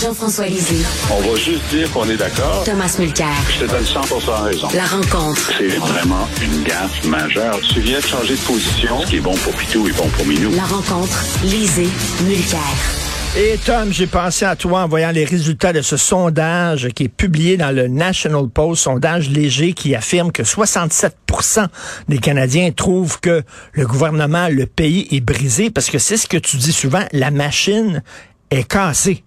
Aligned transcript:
Jean-François 0.00 0.46
Lisée. 0.46 0.84
On 1.10 1.20
va 1.28 1.36
juste 1.36 1.62
dire 1.70 1.90
qu'on 1.90 2.08
est 2.08 2.16
d'accord. 2.16 2.62
Thomas 2.64 2.94
Mulcair. 3.00 3.26
Je 3.50 3.64
te 3.64 3.70
donne 3.70 3.84
100 3.84 4.00
raison. 4.44 4.68
La 4.72 4.84
rencontre. 4.84 5.50
C'est 5.58 5.76
vraiment 5.76 6.28
une 6.40 6.62
gaffe 6.62 7.04
majeure. 7.04 7.58
Tu 7.72 7.80
viens 7.80 7.98
de 7.98 8.04
changer 8.04 8.34
de 8.34 8.40
position. 8.40 9.00
Ce 9.02 9.06
qui 9.06 9.16
est 9.16 9.20
bon 9.20 9.34
pour 9.34 9.52
Pitou 9.54 9.88
est 9.88 9.96
bon 9.96 10.06
pour 10.10 10.24
Minou. 10.24 10.52
La 10.54 10.62
rencontre. 10.62 11.24
Lisée. 11.42 11.88
Mulcair. 12.24 12.60
Et 13.36 13.58
Tom, 13.66 13.92
j'ai 13.92 14.06
pensé 14.06 14.44
à 14.44 14.54
toi 14.54 14.82
en 14.82 14.88
voyant 14.88 15.10
les 15.10 15.24
résultats 15.24 15.72
de 15.72 15.82
ce 15.82 15.96
sondage 15.96 16.88
qui 16.94 17.04
est 17.04 17.08
publié 17.08 17.56
dans 17.56 17.74
le 17.74 17.88
National 17.88 18.48
Post, 18.48 18.84
sondage 18.84 19.28
léger 19.28 19.72
qui 19.72 19.96
affirme 19.96 20.30
que 20.30 20.44
67% 20.44 21.66
des 22.08 22.18
Canadiens 22.18 22.70
trouvent 22.70 23.18
que 23.18 23.42
le 23.72 23.86
gouvernement, 23.86 24.48
le 24.48 24.66
pays 24.66 25.08
est 25.10 25.20
brisé 25.20 25.70
parce 25.70 25.90
que 25.90 25.98
c'est 25.98 26.16
ce 26.16 26.28
que 26.28 26.36
tu 26.36 26.56
dis 26.56 26.72
souvent, 26.72 27.02
la 27.12 27.32
machine 27.32 28.02
est 28.50 28.64
cassée. 28.64 29.24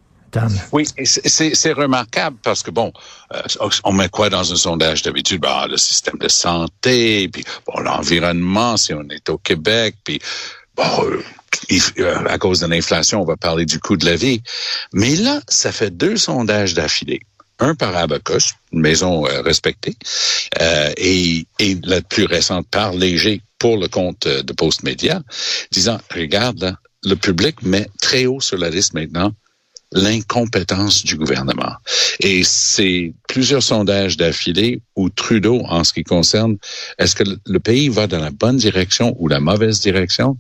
Oui, 0.72 0.88
c'est 1.06 1.74
remarquable 1.74 2.38
parce 2.44 2.64
que 2.64 2.72
bon, 2.72 2.92
euh, 3.34 3.42
on 3.84 3.92
met 3.92 4.10
quoi 4.10 4.30
dans 4.30 4.52
un 4.52 4.56
sondage 4.56 5.02
d'habitude? 5.04 5.42
Bah, 5.42 5.68
le 5.70 5.78
système 5.78 6.18
de 6.20 6.28
santé, 6.28 7.28
puis 7.28 7.44
bon 7.66 7.80
l'environnement 7.82 8.78
si 8.78 8.94
on 8.94 9.08
est 9.10 9.30
au 9.30 9.38
Québec, 9.38 9.96
puis 10.04 10.20
bon 10.76 10.84
euh, 11.04 11.24
euh, 12.00 12.26
à 12.28 12.38
cause 12.38 12.62
de 12.62 12.68
l'inflation, 12.68 13.22
on 13.22 13.26
va 13.26 13.38
parler 13.38 13.66
du 13.66 13.80
coût 13.80 13.98
de 13.98 14.06
la 14.06 14.16
vie. 14.16 14.42
Mais 14.94 15.16
là, 15.16 15.42
ça 15.48 15.72
fait 15.72 15.92
deux 15.92 16.18
sondages 16.18 16.74
d'affilée. 16.74 17.22
Un 17.60 17.76
par 17.76 17.96
Abacus, 17.96 18.54
une 18.72 18.82
maison 18.82 19.28
euh, 19.28 19.42
respectée, 19.42 19.96
et, 20.98 21.46
et 21.60 21.78
la 21.84 22.02
plus 22.02 22.26
récente 22.26 22.68
par 22.72 22.94
Léger 22.94 23.42
pour 23.60 23.78
le 23.78 23.88
compte 23.88 24.28
de 24.28 24.54
Post 24.54 24.84
Média, 24.84 25.22
disant, 25.72 26.00
regarde, 26.14 26.76
le 27.04 27.16
public 27.16 27.62
met 27.62 27.88
très 28.02 28.26
haut 28.26 28.42
sur 28.42 28.58
la 28.58 28.70
liste 28.70 28.94
maintenant 28.94 29.34
l'incompétence 29.92 31.04
du 31.04 31.18
gouvernement. 31.18 31.74
Et 32.20 32.44
c'est 32.44 33.14
plusieurs 33.28 33.64
sondages 33.64 34.18
d'affilée 34.18 34.82
où 34.96 35.10
Trudeau, 35.10 35.64
en 35.68 35.84
ce 35.84 35.94
qui 35.94 36.04
concerne, 36.04 36.58
est-ce 36.98 37.16
que 37.16 37.24
le 37.46 37.60
pays 37.60 37.90
va 37.90 38.08
dans 38.08 38.20
la 38.20 38.32
bonne 38.32 38.58
direction 38.58 39.16
ou 39.20 39.28
la 39.28 39.40
mauvaise 39.40 39.82
direction? 39.82 40.38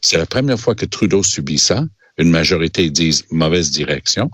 C'est 0.00 0.18
la 0.18 0.26
première 0.26 0.58
fois 0.58 0.74
que 0.74 0.86
Trudeau 0.86 1.22
subit 1.22 1.58
ça. 1.58 1.84
Une 2.18 2.30
majorité 2.30 2.90
disent 2.90 3.24
mauvaise 3.30 3.70
direction. 3.70 4.30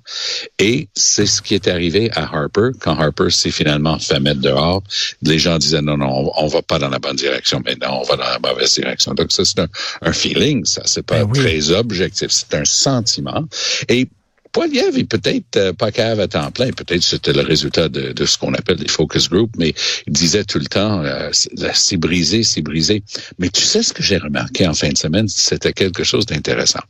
Et 0.59 0.89
c'est 0.95 1.27
ce 1.27 1.41
qui 1.41 1.55
est 1.55 1.69
arrivé 1.69 2.11
à 2.11 2.25
Harper 2.25 2.71
quand 2.81 2.99
Harper 2.99 3.31
s'est 3.31 3.53
finalement 3.53 4.01
fait 4.01 4.19
mettre 4.19 4.41
dehors. 4.41 4.83
Les 5.23 5.39
gens 5.39 5.59
disaient 5.59 5.81
non, 5.81 5.97
non, 5.97 6.33
on, 6.37 6.47
va 6.49 6.61
pas 6.61 6.81
dans 6.81 6.89
la 6.89 6.99
bonne 6.99 7.15
direction, 7.15 7.63
mais 7.65 7.77
non, 7.77 8.01
on 8.01 8.03
va 8.03 8.17
dans 8.17 8.25
la 8.25 8.41
mauvaise 8.41 8.75
direction. 8.75 9.15
Donc 9.15 9.31
ça, 9.31 9.45
c'est 9.45 9.61
un, 9.61 10.13
feeling, 10.13 10.65
ça. 10.65 10.83
C'est 10.87 11.05
pas 11.05 11.25
ben 11.25 11.33
très 11.33 11.71
objectif, 11.71 12.31
c'est 12.31 12.53
un 12.55 12.65
sentiment. 12.65 13.45
Et 13.89 14.09
Poiliev 14.53 14.99
est 14.99 15.05
peut-être 15.05 15.57
euh, 15.57 15.73
pas 15.73 15.91
cave 15.91 16.21
à 16.21 16.29
temps 16.29 16.51
plein. 16.51 16.71
Peut-être 16.71 17.03
c'était 17.03 17.33
le 17.33 17.43
résultat 17.43 17.89
de, 17.89 18.25
ce 18.25 18.39
qu'on 18.39 18.55
appelle 18.55 18.79
les 18.79 18.89
focus 18.89 19.29
group, 19.29 19.51
mais 19.59 19.75
il 20.07 20.13
disait 20.13 20.45
tout 20.45 20.59
le 20.59 20.67
temps, 20.67 21.03
euh, 21.03 21.31
c'est 21.33 21.97
brisé, 21.97 22.43
c'est 22.43 22.63
brisé. 22.63 23.03
Mais 23.39 23.49
tu 23.49 23.63
sais 23.63 23.83
ce 23.83 23.93
que 23.93 24.03
j'ai 24.03 24.19
remarqué 24.19 24.67
en 24.67 24.75
fin 24.75 24.91
de 24.91 24.99
semaine, 24.99 25.29
c'était 25.29 25.73
quelque 25.73 26.05
chose 26.05 26.27
d'intéressant. 26.27 26.81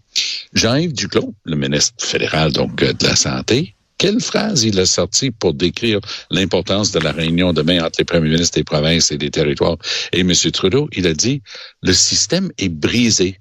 Jean-Yves 0.54 0.92
Duclos, 0.92 1.34
le 1.44 1.56
ministre 1.56 2.04
fédéral 2.04 2.52
donc 2.52 2.82
euh, 2.82 2.92
de 2.92 3.06
la 3.06 3.16
Santé, 3.16 3.74
quelle 3.98 4.20
phrase 4.20 4.62
il 4.62 4.78
a 4.78 4.86
sorti 4.86 5.32
pour 5.32 5.54
décrire 5.54 5.98
l'importance 6.30 6.92
de 6.92 7.00
la 7.00 7.10
réunion 7.10 7.52
demain 7.52 7.82
entre 7.84 7.98
les 7.98 8.04
premiers 8.04 8.30
ministres 8.30 8.56
des 8.56 8.64
provinces 8.64 9.10
et 9.10 9.18
des 9.18 9.30
territoires? 9.30 9.76
Et 10.12 10.20
M. 10.20 10.32
Trudeau? 10.52 10.88
Il 10.92 11.06
a 11.08 11.14
dit, 11.14 11.42
le 11.82 11.92
système 11.92 12.50
est 12.58 12.68
brisé. 12.68 13.40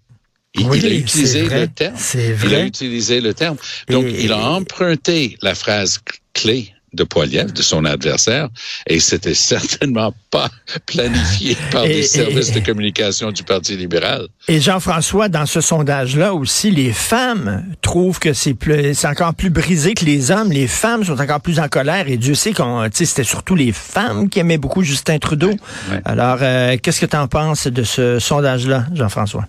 Il, 0.58 0.86
a 0.86 0.90
utilisé 0.90 1.44
le 1.48 1.68
terme. 1.68 1.96
Il 2.16 2.56
a 2.56 2.64
utilisé 2.64 3.22
le 3.22 3.34
terme. 3.34 3.58
Donc, 3.90 4.06
il 4.08 4.32
a 4.32 4.52
emprunté 4.52 5.38
la 5.42 5.56
phrase 5.56 6.00
clé 6.34 6.74
de 6.94 7.04
Poiliev, 7.04 7.52
de 7.52 7.62
son 7.62 7.86
adversaire, 7.86 8.50
et 8.88 9.00
c'était 9.00 9.34
certainement 9.34 10.14
pas 10.32 10.50
planifié 10.86 11.58
par 11.72 11.84
les 11.84 12.04
services 12.04 12.52
de 12.54 12.60
communication 12.60 13.32
du 13.32 13.44
Parti 13.44 13.76
libéral. 13.76 14.28
Et 14.48 14.62
Jean-François, 14.62 15.28
dans 15.28 15.46
ce 15.46 15.60
sondage-là 15.60 16.34
aussi, 16.34 16.72
les 16.72 16.94
femmes 16.94 17.66
trouvent 17.82 18.20
que 18.20 18.34
c'est 18.34 18.56
c'est 18.94 19.08
encore 19.08 19.36
plus 19.36 19.50
brisé 19.50 19.94
que 19.94 20.06
les 20.06 20.32
hommes. 20.32 20.52
Les 20.52 20.68
femmes 20.68 21.04
sont 21.04 21.20
encore 21.20 21.42
plus 21.42 21.60
en 21.60 21.68
colère, 21.68 22.08
et 22.08 22.18
Dieu 22.18 22.34
sait 22.34 22.54
qu'on, 22.54 22.88
c'était 22.92 23.24
surtout 23.24 23.56
les 23.56 23.72
femmes 23.72 24.30
qui 24.30 24.40
aimaient 24.40 24.58
beaucoup 24.58 24.82
Justin 24.82 25.20
Trudeau. 25.20 25.52
Alors, 26.06 26.40
euh, 26.42 26.78
qu'est-ce 26.82 27.02
que 27.02 27.06
tu 27.06 27.16
en 27.16 27.28
penses 27.28 27.68
de 27.68 27.84
ce 27.84 28.20
sondage-là, 28.20 28.86
Jean-François? 28.94 29.46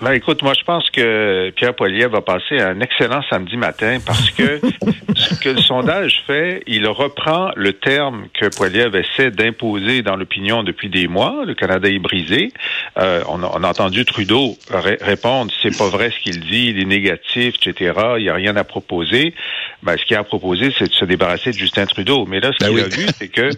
Ben, 0.00 0.12
écoute, 0.12 0.44
moi, 0.44 0.52
je 0.56 0.62
pense 0.62 0.88
que 0.90 1.50
Pierre 1.56 1.74
Poilier 1.74 2.06
va 2.06 2.20
passer 2.20 2.60
un 2.60 2.78
excellent 2.80 3.20
samedi 3.28 3.56
matin 3.56 3.98
parce 4.06 4.30
que 4.30 4.60
ce 5.16 5.34
que 5.40 5.48
le 5.48 5.60
sondage 5.60 6.22
fait, 6.24 6.62
il 6.68 6.86
reprend 6.86 7.50
le 7.56 7.72
terme 7.72 8.28
que 8.32 8.46
Poilier 8.56 8.88
essaie 8.94 9.32
d'imposer 9.32 10.02
dans 10.02 10.14
l'opinion 10.14 10.62
depuis 10.62 10.88
des 10.88 11.08
mois. 11.08 11.42
Le 11.44 11.54
Canada 11.54 11.88
est 11.88 11.98
brisé. 11.98 12.52
Euh, 12.98 13.22
on, 13.28 13.42
a, 13.42 13.50
on, 13.52 13.64
a, 13.64 13.68
entendu 13.68 14.04
Trudeau 14.04 14.56
répondre, 14.70 15.50
c'est 15.62 15.76
pas 15.76 15.88
vrai 15.88 16.10
ce 16.10 16.20
qu'il 16.20 16.40
dit, 16.40 16.68
il 16.68 16.80
est 16.80 16.84
négatif, 16.84 17.56
etc. 17.56 17.92
Il 18.18 18.22
n'y 18.22 18.28
a 18.28 18.34
rien 18.34 18.54
à 18.54 18.62
proposer. 18.62 19.34
Ben, 19.82 19.96
ce 19.96 20.04
qu'il 20.04 20.16
a 20.16 20.22
proposé, 20.22 20.72
c'est 20.78 20.88
de 20.88 20.94
se 20.94 21.04
débarrasser 21.04 21.50
de 21.50 21.56
Justin 21.56 21.86
Trudeau. 21.86 22.24
Mais 22.26 22.38
là, 22.38 22.50
ce 22.56 22.64
ben 22.64 22.70
qu'il 22.70 22.84
a 22.84 22.88
vu, 22.88 23.06
c'est 23.18 23.28
que 23.28 23.50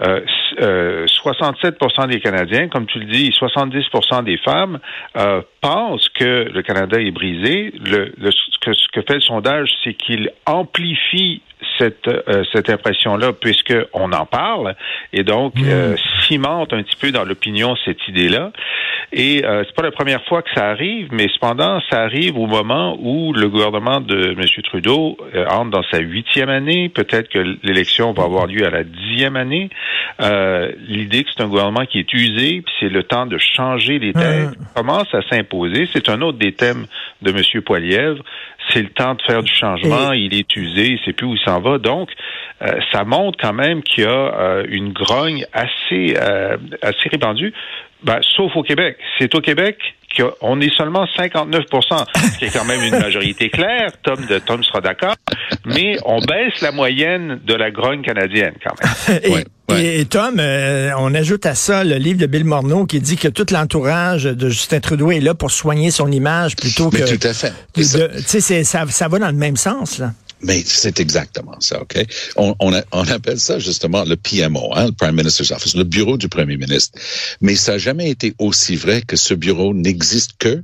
euh, 0.00 0.20
euh, 0.60 1.06
67% 1.06 2.08
des 2.08 2.20
Canadiens, 2.20 2.68
comme 2.68 2.86
tu 2.86 2.98
le 2.98 3.06
dis, 3.06 3.30
70% 3.30 4.24
des 4.24 4.38
femmes 4.38 4.80
euh, 5.16 5.40
pensent 5.84 6.08
que 6.08 6.48
le 6.52 6.62
Canada 6.62 7.00
est 7.00 7.10
brisé. 7.10 7.72
Le, 7.84 8.12
le 8.18 8.30
ce, 8.30 8.58
que, 8.60 8.72
ce 8.72 8.88
que 8.92 9.02
fait 9.02 9.14
le 9.14 9.20
sondage, 9.20 9.70
c'est 9.82 9.94
qu'il 9.94 10.30
amplifie 10.46 11.42
cette, 11.78 12.08
euh, 12.08 12.44
cette 12.52 12.70
impression-là 12.70 13.32
puisque 13.32 13.74
on 13.92 14.12
en 14.12 14.26
parle 14.26 14.76
et 15.12 15.24
donc 15.24 15.54
mmh. 15.56 15.64
euh, 15.66 15.96
cimente 16.22 16.72
un 16.72 16.82
petit 16.82 16.96
peu 16.96 17.10
dans 17.10 17.24
l'opinion 17.24 17.74
cette 17.84 18.06
idée-là. 18.08 18.52
Et 19.12 19.44
euh, 19.44 19.62
c'est 19.66 19.74
pas 19.74 19.82
la 19.82 19.90
première 19.90 20.24
fois 20.24 20.42
que 20.42 20.50
ça 20.54 20.68
arrive, 20.68 21.08
mais 21.12 21.28
cependant, 21.28 21.80
ça 21.90 22.02
arrive 22.02 22.36
au 22.38 22.46
moment 22.46 22.96
où 23.00 23.32
le 23.32 23.48
gouvernement 23.48 24.00
de 24.00 24.32
M. 24.32 24.44
Trudeau 24.64 25.16
euh, 25.34 25.46
entre 25.46 25.70
dans 25.70 25.82
sa 25.90 25.98
huitième 25.98 26.48
année. 26.48 26.88
Peut-être 26.88 27.28
que 27.28 27.56
l'élection 27.62 28.12
va 28.12 28.24
avoir 28.24 28.46
lieu 28.46 28.66
à 28.66 28.70
la 28.70 28.84
dixième 28.84 29.36
année. 29.36 29.70
Euh, 30.20 30.72
L'idée 30.88 31.24
que 31.24 31.30
c'est 31.36 31.42
un 31.42 31.48
gouvernement 31.48 31.84
qui 31.86 31.98
est 31.98 32.12
usé, 32.12 32.62
puis 32.62 32.74
c'est 32.80 32.88
le 32.88 33.02
temps 33.02 33.26
de 33.26 33.38
changer 33.38 33.98
les 33.98 34.12
thèmes, 34.12 34.50
mmh. 34.50 34.74
commence 34.74 35.14
à 35.14 35.22
s'imposer. 35.30 35.88
C'est 35.92 36.08
un 36.08 36.20
autre 36.22 36.38
des 36.38 36.52
thèmes 36.52 36.86
de 37.22 37.30
M. 37.30 37.62
Poilièvre. 37.62 38.22
C'est 38.70 38.82
le 38.82 38.88
temps 38.88 39.14
de 39.14 39.22
faire 39.22 39.42
du 39.42 39.52
changement. 39.52 40.12
Il 40.12 40.34
est 40.34 40.56
usé, 40.56 40.92
il 40.92 41.00
sait 41.04 41.12
plus 41.12 41.26
où 41.26 41.34
il 41.34 41.40
s'en 41.40 41.60
va. 41.60 41.78
Donc, 41.78 42.10
euh, 42.62 42.80
ça 42.92 43.04
montre 43.04 43.38
quand 43.40 43.52
même 43.52 43.82
qu'il 43.82 44.04
y 44.04 44.06
a 44.06 44.10
euh, 44.10 44.64
une 44.68 44.92
grogne 44.92 45.44
assez, 45.52 46.16
euh, 46.16 46.56
assez 46.82 47.08
répandue. 47.10 47.52
Ben, 48.04 48.20
sauf 48.36 48.54
au 48.54 48.62
Québec. 48.62 48.96
C'est 49.18 49.34
au 49.34 49.40
Québec 49.40 49.78
qu'on 50.16 50.60
est 50.60 50.74
seulement 50.76 51.06
59 51.16 51.64
ce 51.72 52.38
qui 52.38 52.44
est 52.44 52.52
quand 52.52 52.64
même 52.64 52.82
une 52.82 52.98
majorité 52.98 53.50
claire. 53.50 53.90
Tom, 54.02 54.24
de, 54.26 54.38
Tom 54.38 54.62
sera 54.62 54.80
d'accord. 54.80 55.16
Mais 55.64 55.96
on 56.04 56.20
baisse 56.20 56.60
la 56.60 56.70
moyenne 56.70 57.40
de 57.44 57.54
la 57.54 57.70
grogne 57.70 58.02
canadienne 58.02 58.54
quand 58.64 58.74
même. 59.08 59.44
et, 59.76 60.04
Tom, 60.04 60.40
on 60.98 61.14
ajoute 61.14 61.46
à 61.46 61.54
ça 61.54 61.82
le 61.82 61.96
livre 61.96 62.20
de 62.20 62.26
Bill 62.26 62.44
Morneau 62.44 62.86
qui 62.86 63.00
dit 63.00 63.16
que 63.16 63.28
tout 63.28 63.46
l'entourage 63.50 64.24
de 64.24 64.48
Justin 64.48 64.80
Trudeau 64.80 65.10
est 65.10 65.20
là 65.20 65.34
pour 65.34 65.50
soigner 65.50 65.90
son 65.90 66.10
image 66.12 66.54
plutôt 66.56 66.90
que... 66.90 66.98
Mais 66.98 67.16
tout 67.16 67.26
à 67.26 67.34
fait. 67.34 67.52
Tu 67.74 67.82
sais, 67.84 68.64
ça, 68.64 68.86
ça 68.86 69.08
va 69.08 69.18
dans 69.18 69.30
le 69.30 69.32
même 69.32 69.56
sens, 69.56 69.98
là. 69.98 70.12
Mais 70.44 70.62
c'est 70.64 71.00
exactement 71.00 71.58
ça, 71.60 71.80
OK? 71.80 71.96
On, 72.36 72.54
on, 72.60 72.78
on, 72.92 73.08
appelle 73.08 73.40
ça 73.40 73.58
justement 73.58 74.04
le 74.04 74.16
PMO, 74.16 74.72
hein, 74.74 74.86
le 74.86 74.92
Prime 74.92 75.16
Minister's 75.16 75.50
Office, 75.50 75.74
le 75.74 75.84
bureau 75.84 76.18
du 76.18 76.28
Premier 76.28 76.58
ministre. 76.58 76.98
Mais 77.40 77.56
ça 77.56 77.72
n'a 77.72 77.78
jamais 77.78 78.10
été 78.10 78.34
aussi 78.38 78.76
vrai 78.76 79.00
que 79.00 79.16
ce 79.16 79.32
bureau 79.32 79.72
n'existe 79.72 80.32
que 80.38 80.62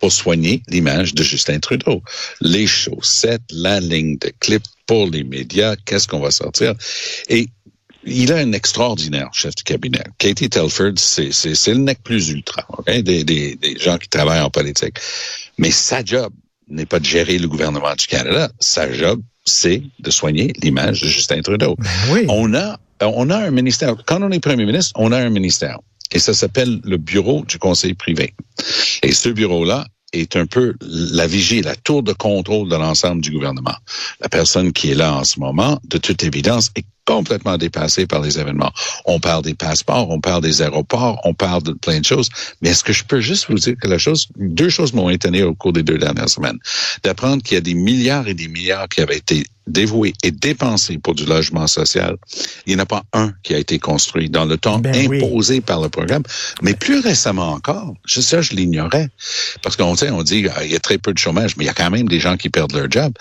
pour 0.00 0.10
soigner 0.10 0.62
l'image 0.66 1.14
de 1.14 1.22
Justin 1.22 1.60
Trudeau. 1.60 2.02
Les 2.40 2.66
chaussettes, 2.66 3.42
la 3.50 3.80
ligne 3.80 4.16
de 4.18 4.32
clip 4.40 4.62
pour 4.86 5.08
les 5.08 5.24
médias, 5.24 5.76
qu'est-ce 5.84 6.08
qu'on 6.08 6.20
va 6.20 6.30
sortir? 6.30 6.74
Et 7.28 7.48
il 8.04 8.32
a 8.32 8.36
un 8.36 8.52
extraordinaire 8.52 9.28
chef 9.32 9.54
de 9.54 9.62
cabinet. 9.62 10.02
Katie 10.18 10.48
Telford, 10.48 10.94
c'est 10.96 11.28
le 11.68 11.74
nec 11.74 12.02
plus 12.02 12.30
ultra, 12.30 12.64
OK? 12.78 12.90
Des, 12.90 13.24
des, 13.24 13.56
des 13.56 13.78
gens 13.78 13.98
qui 13.98 14.08
travaillent 14.08 14.40
en 14.40 14.50
politique. 14.50 14.96
Mais 15.58 15.70
sa 15.70 16.02
job, 16.02 16.32
n'est 16.68 16.86
pas 16.86 16.98
de 16.98 17.04
gérer 17.04 17.38
le 17.38 17.48
gouvernement 17.48 17.94
du 17.94 18.06
Canada. 18.06 18.50
Sa 18.60 18.92
job, 18.92 19.20
c'est 19.44 19.82
de 19.98 20.10
soigner 20.10 20.52
l'image 20.62 21.02
de 21.02 21.08
Justin 21.08 21.40
Trudeau. 21.40 21.76
Ben 21.78 21.90
oui. 22.10 22.24
On 22.28 22.54
a, 22.54 22.78
on 23.00 23.30
a 23.30 23.36
un 23.36 23.50
ministère. 23.50 23.94
Quand 24.06 24.22
on 24.22 24.30
est 24.30 24.40
premier 24.40 24.64
ministre, 24.64 24.92
on 24.96 25.12
a 25.12 25.18
un 25.18 25.30
ministère. 25.30 25.78
Et 26.12 26.18
ça 26.18 26.34
s'appelle 26.34 26.80
le 26.84 26.96
bureau 26.98 27.44
du 27.46 27.58
conseil 27.58 27.94
privé. 27.94 28.34
Et 29.02 29.12
ce 29.12 29.28
bureau-là 29.28 29.86
est 30.12 30.36
un 30.36 30.46
peu 30.46 30.74
la 30.80 31.26
vigie, 31.26 31.62
la 31.62 31.74
tour 31.74 32.02
de 32.02 32.12
contrôle 32.12 32.68
de 32.68 32.76
l'ensemble 32.76 33.22
du 33.22 33.30
gouvernement. 33.30 33.76
La 34.20 34.28
personne 34.28 34.72
qui 34.72 34.90
est 34.90 34.94
là 34.94 35.14
en 35.14 35.24
ce 35.24 35.40
moment, 35.40 35.80
de 35.84 35.96
toute 35.98 36.22
évidence, 36.22 36.70
est 36.76 36.84
complètement 37.04 37.58
dépassés 37.58 38.06
par 38.06 38.22
les 38.22 38.38
événements. 38.38 38.72
On 39.04 39.20
parle 39.20 39.42
des 39.42 39.54
passeports, 39.54 40.10
on 40.10 40.20
parle 40.20 40.42
des 40.42 40.62
aéroports, 40.62 41.20
on 41.24 41.34
parle 41.34 41.62
de 41.62 41.72
plein 41.72 42.00
de 42.00 42.04
choses. 42.04 42.28
Mais 42.60 42.70
est-ce 42.70 42.84
que 42.84 42.92
je 42.92 43.04
peux 43.04 43.20
juste 43.20 43.46
vous 43.48 43.58
dire 43.58 43.74
que 43.80 43.88
la 43.88 43.98
chose, 43.98 44.28
deux 44.36 44.68
choses 44.68 44.92
m'ont 44.92 45.10
étonné 45.10 45.42
au 45.42 45.54
cours 45.54 45.72
des 45.72 45.82
deux 45.82 45.98
dernières 45.98 46.28
semaines. 46.28 46.58
D'apprendre 47.02 47.42
qu'il 47.42 47.54
y 47.54 47.58
a 47.58 47.60
des 47.60 47.74
milliards 47.74 48.28
et 48.28 48.34
des 48.34 48.48
milliards 48.48 48.88
qui 48.88 49.00
avaient 49.00 49.16
été 49.16 49.44
dévoués 49.66 50.12
et 50.22 50.30
dépensés 50.30 50.98
pour 50.98 51.14
du 51.14 51.24
logement 51.24 51.66
social. 51.66 52.16
Il 52.66 52.74
n'y 52.74 52.80
en 52.80 52.82
a 52.82 52.86
pas 52.86 53.02
un 53.12 53.32
qui 53.42 53.54
a 53.54 53.58
été 53.58 53.78
construit 53.78 54.28
dans 54.28 54.44
le 54.44 54.56
temps 54.56 54.78
Ben 54.78 55.06
oui. 55.08 55.18
imposé 55.18 55.60
par 55.60 55.80
le 55.80 55.88
programme. 55.88 56.22
Mais 56.62 56.74
plus 56.74 56.98
récemment 56.98 57.52
encore, 57.52 57.94
je, 58.04 58.20
ça, 58.20 58.42
je 58.42 58.52
l'ignorais. 58.54 59.08
Parce 59.62 59.76
qu'on 59.76 59.94
sait, 59.94 60.10
on 60.10 60.22
dit, 60.22 60.46
ah, 60.54 60.64
il 60.64 60.72
y 60.72 60.76
a 60.76 60.80
très 60.80 60.98
peu 60.98 61.12
de 61.12 61.18
chômage, 61.18 61.56
mais 61.56 61.64
il 61.64 61.66
y 61.66 61.70
a 61.70 61.74
quand 61.74 61.90
même 61.90 62.08
des 62.08 62.20
gens 62.20 62.36
qui 62.36 62.50
perdent 62.50 62.72
leur 62.72 62.90
job. 62.90 63.12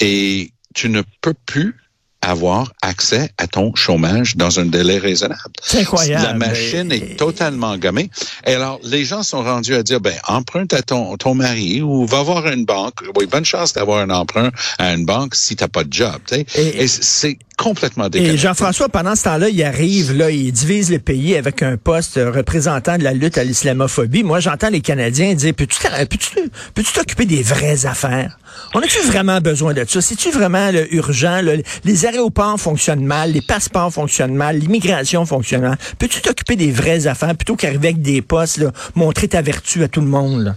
Et 0.00 0.52
tu 0.74 0.88
ne 0.88 1.02
peux 1.20 1.34
plus 1.46 1.76
avoir 2.24 2.72
accès 2.82 3.30
à 3.38 3.46
ton 3.46 3.74
chômage 3.74 4.36
dans 4.36 4.58
un 4.60 4.64
délai 4.66 4.98
raisonnable. 4.98 5.40
C'est 5.62 5.80
incroyable. 5.80 6.24
La 6.24 6.34
machine 6.34 6.90
Et- 6.92 6.96
est 6.96 7.16
totalement 7.16 7.76
gommée. 7.76 8.10
Et 8.46 8.54
alors, 8.54 8.80
les 8.84 9.04
gens 9.04 9.22
sont 9.22 9.42
rendus 9.42 9.74
à 9.74 9.82
dire, 9.82 10.00
ben, 10.00 10.14
emprunte 10.26 10.72
à 10.72 10.82
ton, 10.82 11.16
ton 11.16 11.34
mari 11.34 11.82
ou 11.82 12.06
va 12.06 12.22
voir 12.22 12.46
une 12.48 12.64
banque. 12.64 13.00
Oui, 13.16 13.26
bonne 13.26 13.44
chance 13.44 13.72
d'avoir 13.72 13.98
un 14.00 14.10
emprunt 14.10 14.50
à 14.78 14.92
une 14.94 15.04
banque 15.04 15.34
si 15.34 15.56
t'as 15.56 15.68
pas 15.68 15.84
de 15.84 15.92
job. 15.92 16.14
tu 16.26 16.34
sais. 16.36 16.46
Et- 16.56 16.82
Et, 16.84 16.88
c'est 16.88 17.38
complètement 17.56 18.06
Et 18.06 18.10
déconnecté. 18.10 18.38
Jean-François, 18.38 18.88
pendant 18.88 19.14
ce 19.14 19.22
temps-là, 19.24 19.48
il 19.48 19.62
arrive, 19.62 20.12
là, 20.16 20.30
il 20.30 20.50
divise 20.50 20.90
le 20.90 20.98
pays 20.98 21.36
avec 21.36 21.62
un 21.62 21.76
poste 21.76 22.16
représentant 22.16 22.98
de 22.98 23.04
la 23.04 23.12
lutte 23.12 23.38
à 23.38 23.44
l'islamophobie. 23.44 24.24
Moi, 24.24 24.40
j'entends 24.40 24.70
les 24.70 24.80
Canadiens 24.80 25.34
dire, 25.34 25.54
peux-tu 25.54 25.78
t'en- 25.80 25.90
peux-tu 26.10 26.30
peux-tu 26.74 26.92
t'occuper 26.92 27.26
des 27.26 27.42
vraies 27.42 27.86
affaires? 27.86 28.38
On 28.74 28.80
a-tu 28.80 28.98
vraiment 29.02 29.40
besoin 29.40 29.72
de 29.74 29.84
ça? 29.88 30.00
C'est-tu 30.00 30.30
vraiment 30.30 30.70
là, 30.70 30.80
urgent? 30.90 31.40
là? 31.42 31.52
Les 31.84 32.06
aéroports 32.14 32.60
fonctionnent 32.60 33.04
mal, 33.04 33.32
les 33.32 33.42
passeports 33.42 33.92
fonctionnent 33.92 34.34
mal, 34.34 34.58
l'immigration 34.58 35.26
fonctionne 35.26 35.62
mal. 35.62 35.78
Peux-tu 35.98 36.20
t'occuper 36.20 36.56
des 36.56 36.70
vraies 36.70 37.06
affaires 37.06 37.36
plutôt 37.36 37.56
qu'arriver 37.56 37.88
avec 37.88 38.02
des 38.02 38.22
postes, 38.22 38.64
montrer 38.94 39.28
ta 39.28 39.42
vertu 39.42 39.82
à 39.82 39.88
tout 39.88 40.00
le 40.00 40.06
monde? 40.06 40.54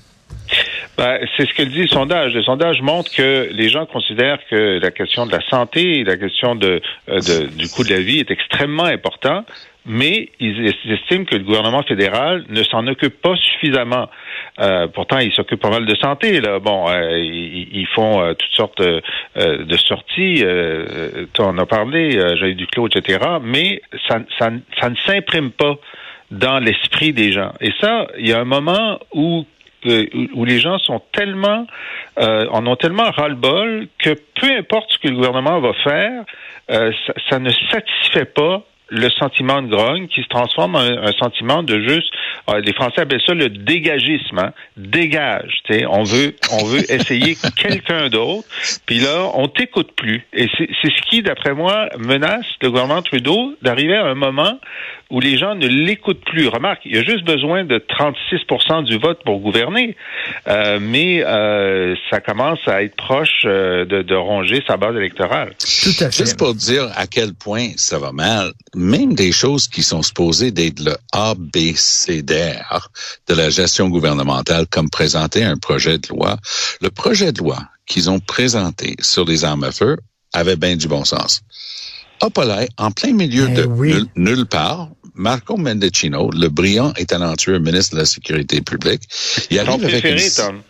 Ben, 0.98 1.20
c'est 1.38 1.48
ce 1.48 1.54
que 1.54 1.62
dit 1.64 1.84
le 1.84 1.88
sondage. 1.88 2.34
Le 2.34 2.42
sondage 2.42 2.82
montre 2.82 3.12
que 3.14 3.50
les 3.52 3.70
gens 3.70 3.86
considèrent 3.86 4.40
que 4.50 4.80
la 4.82 4.90
question 4.92 5.28
de 5.28 5.32
la 5.32 5.42
santé 5.42 6.04
la 6.04 6.18
question 6.18 6.56
de, 6.56 6.82
euh, 7.10 7.20
de- 7.20 7.48
du 7.56 7.68
coût 7.70 7.84
de 7.84 7.92
la 7.92 8.00
vie 8.00 8.20
est 8.20 8.32
extrêmement 8.32 8.86
important, 8.86 9.46
mais 9.86 10.30
ils 10.40 10.66
es- 10.68 10.94
estiment 10.94 11.26
que 11.26 11.36
le 11.36 11.44
gouvernement 11.44 11.84
fédéral 11.84 12.46
ne 12.50 12.64
s'en 12.64 12.88
occupe 12.88 13.22
pas 13.22 13.36
suffisamment. 13.36 14.10
Euh, 14.60 14.88
pourtant, 14.88 15.20
ils 15.20 15.32
s'occupent 15.34 15.62
pas 15.62 15.70
mal 15.70 15.86
de 15.86 15.96
santé. 15.96 16.42
Là. 16.42 16.58
Bon, 16.60 16.90
euh, 16.90 17.20
ils, 17.20 17.68
ils 17.82 17.88
font 17.94 18.20
euh, 18.22 18.34
toutes 18.34 18.54
sortes 18.56 18.82
euh, 18.82 19.00
de 19.36 19.78
sorties. 19.78 20.44
Tu 21.34 21.42
en 21.42 21.58
as 21.60 21.66
parlé, 21.68 22.18
euh, 22.18 22.36
Jean-Yves 22.38 22.56
Duclos, 22.56 22.88
etc. 22.88 23.20
Mais 23.44 23.82
ça, 24.08 24.20
ça, 24.40 24.50
ça 24.82 24.90
ne 24.90 24.96
s'imprime 25.06 25.52
pas 25.52 25.76
dans 26.32 26.58
l'esprit 26.60 27.14
des 27.14 27.32
gens. 27.32 27.54
Et 27.62 27.72
ça, 27.80 28.08
il 28.18 28.28
y 28.28 28.34
a 28.34 28.40
un 28.40 28.46
moment 28.46 29.00
où 29.14 29.46
où- 29.86 30.46
les 30.46 30.60
gens 30.60 30.78
sont 30.80 31.02
tellement 31.14 31.66
euh, 32.20 32.48
en 32.52 32.66
ont 32.66 32.76
tellement 32.76 33.10
ras-le-bol 33.12 33.88
que 34.00 34.10
peu 34.42 34.48
importe 34.58 34.92
ce 34.92 34.98
que 35.00 35.08
le 35.08 35.16
gouvernement 35.16 35.60
va 35.60 35.74
faire, 35.84 36.24
euh, 36.72 36.92
ça, 37.06 37.14
ça 37.30 37.40
ne 37.40 37.52
satisfait 37.72 38.26
pas 38.26 38.64
le 38.90 39.10
sentiment 39.10 39.62
de 39.62 39.68
grogne 39.68 40.08
qui 40.08 40.24
se 40.24 40.30
transforme 40.30 40.76
en 40.76 40.80
un, 40.80 41.04
un 41.04 41.12
sentiment 41.12 41.62
de 41.62 41.78
juste 41.82 42.10
euh, 42.50 42.62
les 42.62 42.72
Français 42.72 43.02
appellent 43.02 43.22
ça 43.26 43.34
le 43.34 43.50
dégagisme 43.50 44.40
hein? 44.40 44.54
dégage 44.78 45.52
tu 45.66 45.74
sais. 45.74 45.86
On 45.86 46.04
veut 46.04 46.36
on 46.54 46.64
veut 46.66 46.80
essayer 46.92 47.36
quelqu'un 47.62 48.08
d'autre. 48.08 48.48
Puis 48.86 49.00
là 49.00 49.30
on 49.34 49.50
t'écoute 49.50 49.92
plus. 49.98 50.26
Et 50.34 50.48
c'est 50.58 50.70
c'est 50.82 50.90
ce 50.96 51.02
qui 51.10 51.22
d'après 51.22 51.54
moi 51.54 51.90
menace 52.00 52.46
le 52.62 52.70
gouvernement 52.72 53.02
Trudeau 53.02 53.56
d'arriver 53.62 53.96
à 53.98 54.06
un 54.06 54.16
moment 54.16 54.58
où 55.10 55.20
les 55.20 55.38
gens 55.38 55.56
ne 55.56 55.68
l'écoutent 55.68 56.24
plus 56.26 56.48
remarque 56.48 56.82
il 56.86 56.96
y 56.96 56.98
a 56.98 57.04
juste 57.04 57.24
besoin 57.26 57.64
de 57.64 57.78
36% 57.78 58.84
du 58.84 58.98
vote 58.98 59.20
pour 59.26 59.40
gouverner 59.40 59.96
Euh, 60.48 60.80
mais 60.82 61.24
euh, 61.26 61.96
ça 62.10 62.20
commence 62.20 62.60
à 62.68 62.84
être 62.84 62.96
proche 62.96 63.44
euh, 63.46 63.86
de, 63.86 64.02
de 64.02 64.16
ronger 64.16 64.62
sa 64.68 64.76
base 64.78 64.96
électorale 64.96 65.54
Tout 65.84 66.04
à 66.04 66.12
fait. 66.12 66.24
Juste 66.24 66.38
pour 66.38 66.54
dire 66.54 66.90
à 66.96 67.08
quel 67.08 67.34
point 67.34 67.70
ça 67.78 67.98
va 68.00 68.12
mal, 68.12 68.52
même 68.76 69.14
des 69.14 69.32
choses 69.32 69.68
qui 69.68 69.84
sont 69.84 70.02
supposées 70.04 70.52
d'être 70.52 70.80
le 70.82 70.96
ABCDR 71.14 72.90
de 73.28 73.34
la 73.34 73.50
gestion 73.50 73.90
gouvernementale, 73.90 74.68
comme 74.68 74.90
présenter 74.90 75.44
un 75.44 75.58
projet 75.58 75.98
de 75.98 76.08
loi, 76.10 76.38
le 76.82 76.90
projet 76.90 77.32
de 77.32 77.40
loi 77.40 77.60
qu'ils 77.86 78.10
ont 78.10 78.20
présenté 78.20 78.96
sur 79.00 79.26
les 79.26 79.44
armes 79.46 79.64
à 79.64 79.72
feu 79.72 79.98
avait 80.34 80.56
bien 80.58 80.76
du 80.76 80.88
bon 80.88 81.06
sens. 81.06 81.42
Hop 82.22 82.38
là, 82.38 82.66
en 82.78 82.92
plein 82.92 83.14
milieu 83.14 83.48
Eh 83.50 83.54
de 83.54 83.64
oui. 83.66 83.94
nulle, 83.94 84.06
nulle 84.16 84.46
part, 84.46 84.90
Marco 85.18 85.58
Mendicino, 85.58 86.30
le 86.32 86.48
brillant 86.50 86.94
et 86.98 87.06
talentueux 87.06 87.60
ministre 87.60 87.96
de 87.96 88.00
la 88.00 88.06
Sécurité 88.06 88.62
publique, 88.62 89.04
il 89.50 89.60
arrive 89.60 89.84
avec 89.84 90.04
une... 90.06 90.16
préféré 90.16 90.30
Tom 90.32 90.62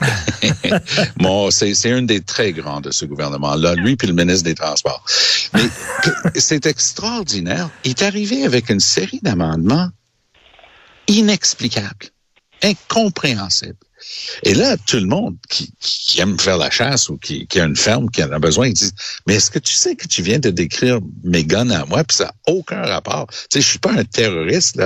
Bon, 1.16 1.50
c'est 1.50 1.90
un 1.90 2.02
des 2.02 2.20
très 2.20 2.52
grands 2.52 2.80
de 2.80 2.90
ce 2.90 3.04
gouvernement-là, 3.04 3.74
lui 3.74 3.96
puis 3.96 4.06
le 4.06 4.14
ministre 4.14 4.44
des 4.44 4.54
Transports. 4.54 5.04
Mais 5.54 5.62
c'est 6.36 6.66
extraordinaire. 6.66 7.68
Il 7.84 7.90
est 7.90 8.02
arrivé 8.02 8.44
avec 8.44 8.70
une 8.70 8.80
série 8.80 9.20
d'amendements 9.22 9.88
inexplicables, 11.08 12.06
incompréhensibles. 12.62 13.76
Et 14.42 14.54
là, 14.54 14.76
tout 14.86 14.98
le 14.98 15.06
monde 15.06 15.36
qui, 15.48 15.72
aime 16.18 16.38
faire 16.38 16.58
la 16.58 16.70
chasse 16.70 17.08
ou 17.08 17.16
qui, 17.16 17.46
a 17.56 17.64
une 17.64 17.76
ferme, 17.76 18.10
qui 18.10 18.22
en 18.22 18.32
a 18.32 18.38
besoin, 18.38 18.68
il 18.68 18.74
dit, 18.74 18.90
mais 19.26 19.34
est-ce 19.34 19.50
que 19.50 19.58
tu 19.58 19.74
sais 19.74 19.94
que 19.94 20.06
tu 20.06 20.22
viens 20.22 20.38
de 20.38 20.50
décrire 20.50 21.00
mes 21.24 21.44
guns 21.44 21.70
à 21.70 21.84
moi, 21.84 22.04
puis 22.04 22.16
ça 22.16 22.24
n'a 22.24 22.34
aucun 22.46 22.82
rapport. 22.82 23.26
Tu 23.28 23.36
sais, 23.52 23.60
je 23.60 23.68
suis 23.68 23.78
pas 23.78 23.92
un 23.92 24.04
terroriste, 24.04 24.80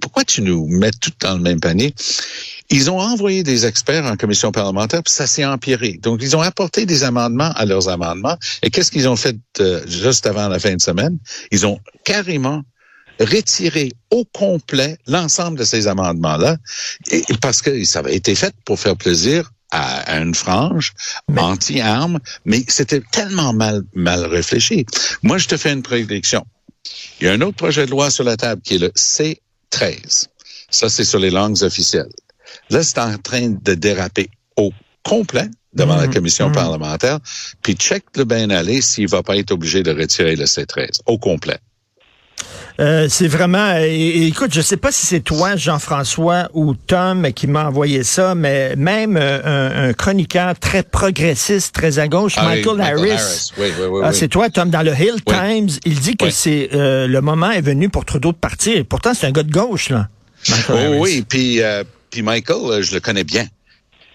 pourquoi 0.00 0.24
tu 0.24 0.42
nous 0.42 0.66
mets 0.66 0.90
tout 0.90 1.12
dans 1.20 1.34
le 1.34 1.40
même 1.40 1.60
panier? 1.60 1.94
Ils 2.70 2.90
ont 2.90 3.00
envoyé 3.00 3.42
des 3.42 3.66
experts 3.66 4.06
en 4.06 4.16
commission 4.16 4.50
parlementaire, 4.50 5.02
puis 5.02 5.12
ça 5.12 5.26
s'est 5.26 5.44
empiré. 5.44 5.98
Donc, 6.02 6.20
ils 6.22 6.36
ont 6.36 6.40
apporté 6.40 6.86
des 6.86 7.04
amendements 7.04 7.52
à 7.52 7.66
leurs 7.66 7.88
amendements. 7.88 8.36
Et 8.62 8.70
qu'est-ce 8.70 8.90
qu'ils 8.90 9.08
ont 9.08 9.16
fait 9.16 9.36
euh, 9.60 9.82
juste 9.86 10.26
avant 10.26 10.48
la 10.48 10.58
fin 10.58 10.74
de 10.74 10.80
semaine? 10.80 11.18
Ils 11.50 11.66
ont 11.66 11.78
carrément 12.04 12.62
retiré 13.20 13.92
au 14.10 14.24
complet 14.24 14.96
l'ensemble 15.06 15.58
de 15.58 15.64
ces 15.64 15.86
amendements-là, 15.86 16.56
parce 17.40 17.62
que 17.62 17.84
ça 17.84 18.00
avait 18.00 18.16
été 18.16 18.34
fait 18.34 18.54
pour 18.64 18.78
faire 18.78 18.96
plaisir 18.96 19.50
à, 19.70 20.18
une 20.18 20.34
frange 20.34 20.92
anti-armes, 21.36 22.18
mais 22.44 22.62
c'était 22.68 23.02
tellement 23.10 23.52
mal, 23.52 23.82
mal 23.94 24.24
réfléchi. 24.26 24.84
Moi, 25.22 25.38
je 25.38 25.48
te 25.48 25.56
fais 25.56 25.72
une 25.72 25.82
prédiction. 25.82 26.44
Il 27.20 27.26
y 27.26 27.30
a 27.30 27.32
un 27.32 27.40
autre 27.40 27.56
projet 27.56 27.86
de 27.86 27.90
loi 27.90 28.10
sur 28.10 28.24
la 28.24 28.36
table 28.36 28.60
qui 28.62 28.74
est 28.74 28.78
le 28.78 28.88
C13. 28.88 30.26
Ça, 30.70 30.88
c'est 30.88 31.04
sur 31.04 31.18
les 31.18 31.30
langues 31.30 31.62
officielles. 31.62 32.12
Là, 32.70 32.82
c'est 32.82 32.98
en 32.98 33.16
train 33.18 33.50
de 33.50 33.74
déraper 33.74 34.28
au 34.56 34.72
complet 35.02 35.48
devant 35.74 35.96
la 35.96 36.06
commission 36.06 36.52
parlementaire, 36.52 37.18
puis 37.62 37.74
check 37.74 38.04
le 38.16 38.24
bien 38.24 38.50
aller 38.50 38.82
s'il 38.82 39.08
va 39.08 39.22
pas 39.22 39.38
être 39.38 39.52
obligé 39.52 39.82
de 39.82 39.90
retirer 39.90 40.36
le 40.36 40.44
C13 40.44 41.00
au 41.06 41.16
complet. 41.16 41.58
Euh, 42.80 43.06
c'est 43.08 43.28
vraiment. 43.28 43.76
et- 43.76 43.84
et 43.94 44.26
écoute, 44.26 44.52
je 44.54 44.60
sais 44.60 44.76
pas 44.76 44.90
si 44.92 45.06
c'est 45.06 45.20
toi, 45.20 45.56
Jean-François, 45.56 46.48
ou 46.54 46.74
Tom 46.74 47.30
qui 47.34 47.46
m'a 47.46 47.66
envoyé 47.68 48.02
ça, 48.02 48.34
mais 48.34 48.74
même 48.76 49.16
euh, 49.16 49.40
un, 49.44 49.88
un 49.90 49.92
chroniqueur 49.92 50.58
très 50.58 50.82
progressiste, 50.82 51.74
très 51.74 51.98
à 51.98 52.08
gauche, 52.08 52.34
Ah 52.36 52.44
Michael, 52.44 52.78
Michael 52.78 52.98
Harris. 53.00 53.10
Harris. 53.12 53.50
Oui, 53.58 53.66
oui, 53.78 53.86
oui, 53.90 54.00
Ah, 54.04 54.08
oui. 54.10 54.16
C'est 54.18 54.28
toi, 54.28 54.48
Tom, 54.50 54.70
dans 54.70 54.82
le 54.82 54.92
Hill. 54.92 55.16
Times, 55.26 55.68
il 55.84 56.00
dit 56.00 56.16
que 56.16 56.30
c'est 56.30 56.70
euh, 56.74 57.06
le 57.06 57.20
moment 57.20 57.50
est 57.50 57.60
venu 57.60 57.88
pour 57.88 58.04
Trudeau 58.04 58.32
de 58.32 58.36
partir. 58.38 58.84
Pourtant, 58.88 59.12
c'est 59.14 59.26
un 59.26 59.32
gars 59.32 59.42
de 59.42 59.52
gauche, 59.52 59.90
là. 59.90 60.08
Michael 60.48 60.64
Oh, 60.76 60.78
Harris. 60.92 60.98
oui, 61.00 61.24
puis 61.28 61.62
euh, 61.62 61.84
puis 62.10 62.22
Michael, 62.22 62.56
euh, 62.64 62.82
je 62.82 62.94
le 62.94 63.00
connais 63.00 63.24
bien. 63.24 63.46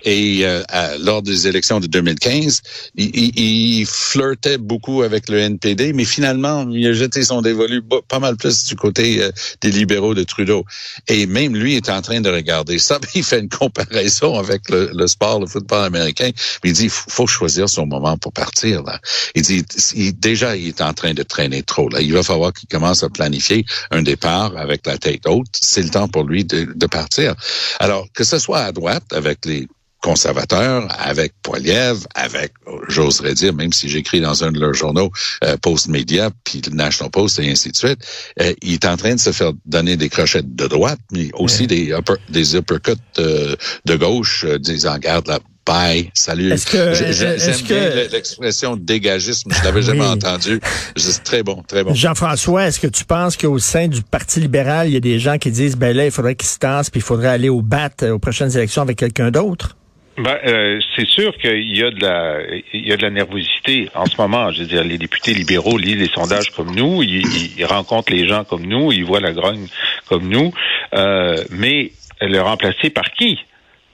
Et 0.04 0.42
euh, 0.46 0.64
lors 1.00 1.22
des 1.22 1.48
élections 1.48 1.80
de 1.80 1.88
2015, 1.88 2.62
il, 2.96 3.16
il- 3.16 3.40
il 3.80 3.86
flirtait 3.86 4.58
beaucoup 4.58 5.02
avec 5.02 5.30
le 5.30 5.40
NPD, 5.40 5.94
mais 5.94 6.06
finalement, 6.06 6.68
il 6.72 6.88
a 6.88 6.94
jeté 6.94 7.24
son 7.24 7.42
dévolu 7.42 7.82
pas 8.08 8.20
mal 8.20 8.38
plus 8.38 8.66
du 8.66 8.76
côté 8.76 9.22
euh, 9.22 9.32
des 9.62 9.72
libéraux 9.72 10.14
de 10.14 10.24
Trudeau. 10.24 10.66
Et 11.08 11.26
même 11.26 11.56
lui 11.56 11.76
est 11.76 11.90
en 11.90 12.02
train 12.02 12.22
de 12.22 12.30
regarder 12.30 12.80
ça. 12.80 13.00
Il 13.16 13.24
fait 13.24 13.40
une 13.40 13.50
comparaison 13.50 14.38
avec 14.38 14.70
le, 14.70 14.92
le 14.94 15.08
sport, 15.08 15.40
le 15.40 15.48
football 15.48 15.86
américain. 15.86 16.30
Il 16.64 16.74
dit, 16.74 16.90
faut 16.90 17.28
choisir 17.28 17.68
son 17.70 17.86
moment 17.86 18.18
pour 18.18 18.34
partir. 18.34 18.84
Là. 18.84 19.00
Il 19.36 19.42
dit, 19.42 19.64
il- 19.96 20.18
déjà, 20.20 20.56
il 20.56 20.68
est 20.70 20.82
en 20.82 20.94
train 20.94 21.14
de 21.14 21.24
traîner 21.24 21.64
trop. 21.64 21.90
Là. 21.90 22.02
Il 22.02 22.14
va 22.14 22.24
falloir 22.24 22.54
qu'il 22.54 22.70
commence 22.70 23.04
à 23.04 23.10
planifier 23.10 23.66
un 23.92 24.02
départ 24.04 24.56
avec 24.58 24.86
la 24.86 24.98
tête 24.98 25.26
haute. 25.28 25.48
C'est 25.60 25.82
le 25.82 25.90
temps 25.90 26.08
pour 26.08 26.24
lui 26.24 26.46
de, 26.46 26.68
de 26.76 26.86
partir. 26.88 27.36
Alors, 27.80 28.08
que 28.14 28.24
ce 28.24 28.38
soit 28.40 28.60
à 28.60 28.72
droite, 28.72 29.04
avec 29.12 29.46
les 29.46 29.68
conservateurs, 30.02 30.88
avec 31.00 31.34
Poiliev, 31.42 32.06
avec, 32.16 32.54
j'oserais 32.88 33.34
dire, 33.34 33.54
même 33.54 33.74
si 33.74 33.90
j'écris 33.90 34.22
dans 34.22 34.44
un 34.44 34.52
de 34.52 34.60
leurs 34.60 34.74
journaux, 34.74 35.12
euh, 35.44 35.58
Post 35.58 35.88
Media, 35.88 36.30
puis 36.44 36.62
le 36.66 36.76
National 36.76 37.12
Post 37.12 37.40
et 37.40 37.50
ainsi 37.52 37.72
de 37.72 37.78
suite, 37.78 38.00
euh, 38.42 38.54
il 38.62 38.74
est 38.74 38.86
en 38.86 38.98
train 38.98 39.16
de 39.16 39.20
se 39.20 39.32
faire 39.32 39.52
donner 39.66 39.98
des 39.98 40.10
crochettes 40.10 40.56
de 40.56 40.68
droite, 40.68 41.00
mais 41.12 41.30
aussi 41.34 41.68
des, 41.68 41.92
upper- 41.94 42.20
des 42.30 42.56
uppercuts 42.56 42.94
euh, 43.20 43.56
de 43.86 43.96
gauche, 43.96 44.46
euh, 44.48 44.58
disant, 44.60 44.98
garde 44.98 45.28
là, 45.28 45.40
Bye. 45.66 46.10
Salut. 46.14 46.54
Est-ce 46.54 46.66
que- 46.66 46.94
J'ai- 46.94 47.12
j'ai- 47.12 47.26
est-ce 47.26 47.46
J'aime 47.58 47.68
que- 47.68 47.94
bien 47.96 48.08
l'expression 48.10 48.78
dégagisme. 48.78 49.52
Je 49.52 49.62
l'avais 49.66 49.82
jamais 49.82 50.06
entendu. 50.06 50.62
C'est 50.96 51.22
très 51.26 51.44
bon, 51.44 51.62
très 51.68 51.84
bon. 51.84 51.94
Jean-François, 51.94 52.68
est-ce 52.70 52.80
que 52.80 52.88
tu 52.88 53.04
penses 53.04 53.36
qu'au 53.36 53.60
sein 53.60 53.90
du 53.90 54.02
Parti 54.02 54.40
libéral, 54.40 54.88
il 54.88 54.94
y 54.94 54.96
a 54.96 55.02
des 55.02 55.20
gens 55.20 55.38
qui 55.38 55.52
disent, 55.52 55.76
ben 55.76 55.94
là, 55.94 56.06
il 56.06 56.12
faudrait 56.12 56.36
qu'il 56.36 56.48
se 56.48 56.58
tasse, 56.58 56.90
puis 56.90 57.02
il 57.02 57.04
faudrait 57.04 57.28
aller 57.28 57.50
au 57.50 57.62
bat 57.62 57.90
euh, 58.04 58.12
aux 58.12 58.20
prochaines 58.20 58.56
élections 58.56 58.82
avec 58.82 58.96
quelqu'un 58.98 59.30
d'autre? 59.30 59.76
Ben, 60.18 60.36
euh, 60.48 60.80
c'est 60.96 61.08
sûr 61.08 61.38
qu'il 61.38 61.78
y 61.78 61.84
a 61.84 61.92
de 61.92 62.02
la, 62.02 62.40
il 62.74 62.88
y 62.88 62.92
a 62.92 62.98
de 62.98 63.04
la 63.04 63.12
nervosité 63.12 63.88
en 63.94 64.08
ce 64.08 64.20
moment. 64.20 64.52
Je 64.52 64.62
veux 64.62 64.68
dire, 64.68 64.84
les 64.84 64.98
députés 64.98 65.34
libéraux 65.34 65.78
lisent 65.78 65.98
les 65.98 66.08
sondages 66.08 66.50
comme 66.50 66.76
nous, 66.76 67.04
ils, 67.04 67.64
rencontrent 67.66 68.12
les 68.12 68.28
gens 68.28 68.44
comme 68.44 68.66
nous, 68.66 68.92
ils 68.92 69.06
voient 69.06 69.20
la 69.20 69.32
grogne 69.32 69.68
comme 70.08 70.28
nous, 70.28 70.52
euh, 70.96 71.36
mais 71.52 71.92
le 72.20 72.40
remplacer 72.40 72.90
par 72.90 73.12
qui? 73.12 73.38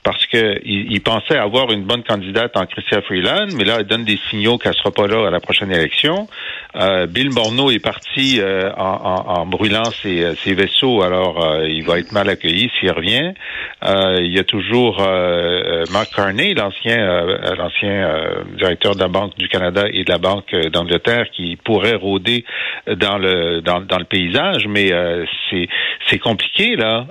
Parce 0.04 0.26
que 0.26 0.60
ils 0.66 1.00
pensaient 1.02 1.38
avoir 1.38 1.72
une 1.72 1.84
bonne 1.86 2.04
candidate 2.04 2.58
en 2.58 2.66
Chrystia 2.66 3.02
Freeland, 3.04 3.48
mais 3.56 3.64
là, 3.64 3.78
elle 3.80 3.86
donne 3.88 4.04
des 4.04 4.20
signaux 4.30 4.58
qu'elle 4.58 4.74
sera 4.74 4.92
pas 4.92 5.08
là 5.08 5.28
à 5.28 5.32
la 5.32 5.40
prochaine 5.40 5.72
élection. 5.72 6.28
Euh, 6.76 7.06
Bill 7.08 7.30
Morneau 7.30 7.72
est 7.72 7.80
parti 7.80 8.40
euh, 8.42 8.70
en, 8.76 8.84
en- 8.84 9.40
en 9.40 9.46
brûlant 9.46 9.86
ses, 9.86 10.24
euh, 10.24 10.36
ses 10.36 10.56
vaisseaux, 10.56 11.04
alors 11.04 11.42
euh, 11.46 11.70
il 11.70 11.86
va 11.86 12.00
être 12.00 12.12
mal 12.12 12.28
accueilli 12.28 12.70
s'il 12.80 12.92
revient. 12.92 13.32
Euh, 13.86 14.18
il 14.22 14.34
y 14.34 14.40
a 14.40 14.44
toujours 14.44 14.98
euh, 15.00 15.86
Mark 15.94 16.14
Carney, 16.14 16.54
l'ancien 16.54 16.98
l'ancien 17.58 18.10
directeur 18.58 18.96
de 18.96 19.00
la 19.00 19.08
Banque 19.08 19.38
du 19.38 19.48
Canada 19.48 19.86
et 19.90 20.04
de 20.04 20.12
la 20.12 20.18
Banque 20.18 20.54
d'Angleterre, 20.74 21.28
qui 21.32 21.56
pourrait 21.56 21.96
rôder 21.96 22.44
dans 22.88 23.18
le 23.18 23.62
dans, 23.62 23.80
dans 23.80 24.00
le 24.00 24.06
paysage, 24.06 24.68
mais 24.68 24.92
c'est 25.50 25.70
c'est 26.10 26.20
compliqué 26.20 26.76
là 26.76 27.06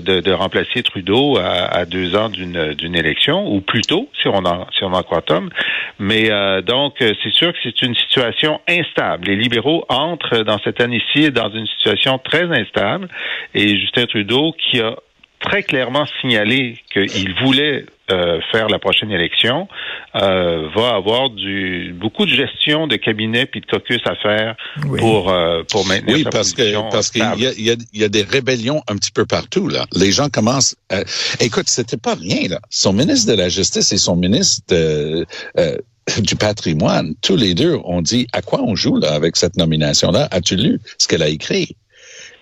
de, 0.00 0.20
de 0.20 0.32
remplacer 0.32 0.82
Trudeau 0.82 1.36
à, 1.36 1.66
à 1.80 1.84
deux 1.84 2.16
ans 2.16 2.29
d'une 2.30 2.74
d'une 2.74 2.96
élection 2.96 3.46
ou 3.52 3.60
plus 3.60 3.82
tôt 3.82 4.08
si 4.20 4.28
on 4.28 4.44
en 4.44 4.66
si 4.72 4.84
on 4.84 4.92
en 4.92 5.02
croit 5.02 5.22
Tom. 5.22 5.50
Mais 5.98 6.30
euh, 6.30 6.62
donc 6.62 7.02
euh, 7.02 7.12
c'est 7.22 7.32
sûr 7.32 7.52
que 7.52 7.58
c'est 7.62 7.82
une 7.82 7.94
situation 7.94 8.60
instable. 8.68 9.28
Les 9.28 9.36
libéraux 9.36 9.84
entrent 9.88 10.42
dans 10.42 10.58
cette 10.58 10.80
année-ci 10.80 11.30
dans 11.30 11.50
une 11.50 11.66
situation 11.66 12.18
très 12.18 12.44
instable 12.44 13.08
et 13.54 13.78
Justin 13.78 14.06
Trudeau 14.06 14.52
qui 14.52 14.80
a 14.80 14.96
très 15.40 15.62
clairement 15.62 16.04
signalé 16.20 16.76
qu'il 16.92 17.34
voulait 17.42 17.86
euh, 18.10 18.40
faire 18.52 18.68
la 18.68 18.78
prochaine 18.78 19.10
élection, 19.10 19.68
euh, 20.16 20.68
va 20.74 20.94
avoir 20.96 21.30
du 21.30 21.94
beaucoup 21.98 22.26
de 22.26 22.30
gestion 22.30 22.86
de 22.86 22.96
cabinet 22.96 23.46
puis 23.46 23.60
de 23.60 23.66
caucus 23.66 24.00
à 24.04 24.16
faire 24.16 24.56
Oui. 24.88 24.98
pour 25.00 25.30
euh, 25.30 25.62
pour 25.70 25.86
maintenir 25.86 26.16
Oui, 26.16 26.22
sa 26.24 26.30
parce 26.30 26.52
que 26.52 26.90
parce 26.90 27.10
qu'il 27.10 27.22
y 27.22 27.46
a, 27.46 27.52
il 27.56 27.64
y, 27.64 27.70
a, 27.70 27.76
il 27.92 28.00
y 28.00 28.04
a 28.04 28.08
des 28.08 28.22
rébellions 28.22 28.82
un 28.88 28.96
petit 28.96 29.12
peu 29.12 29.24
partout 29.26 29.68
là. 29.68 29.86
Les 29.94 30.10
gens 30.12 30.28
commencent. 30.28 30.76
À... 30.90 31.02
Écoute, 31.40 31.68
c'était 31.68 31.96
pas 31.96 32.14
rien 32.14 32.48
là. 32.48 32.60
Son 32.68 32.92
ministre 32.92 33.30
de 33.30 33.36
la 33.36 33.48
Justice 33.48 33.92
et 33.92 33.98
son 33.98 34.16
ministre 34.16 34.62
de, 34.68 35.24
euh, 35.58 35.76
du 36.18 36.34
patrimoine, 36.34 37.14
tous 37.22 37.36
les 37.36 37.54
deux 37.54 37.76
ont 37.84 38.02
dit 38.02 38.26
à 38.32 38.42
quoi 38.42 38.60
on 38.62 38.74
joue 38.74 38.96
là 38.96 39.12
avec 39.12 39.36
cette 39.36 39.56
nomination 39.56 40.10
là. 40.10 40.26
As-tu 40.32 40.56
lu 40.56 40.80
ce 40.98 41.06
qu'elle 41.06 41.22
a 41.22 41.28
écrit? 41.28 41.76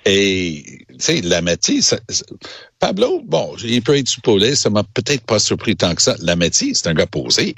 Et 0.05 0.85
tu 0.99 1.23
sais, 1.23 1.81
ça- 1.81 1.99
Pablo, 2.79 3.23
bon, 3.27 3.57
il 3.63 3.83
peut 3.83 3.97
être 3.97 4.09
supposé, 4.09 4.55
ça 4.55 4.71
m'a 4.71 4.85
peut-être 4.85 5.25
pas 5.25 5.39
surpris 5.39 5.77
tant 5.77 5.95
que 5.95 6.03
ça. 6.03 6.17
Lametti, 6.21 6.75
c'est 6.75 6.89
un 6.89 6.95
gars 6.95 7.07
posé. 7.07 7.55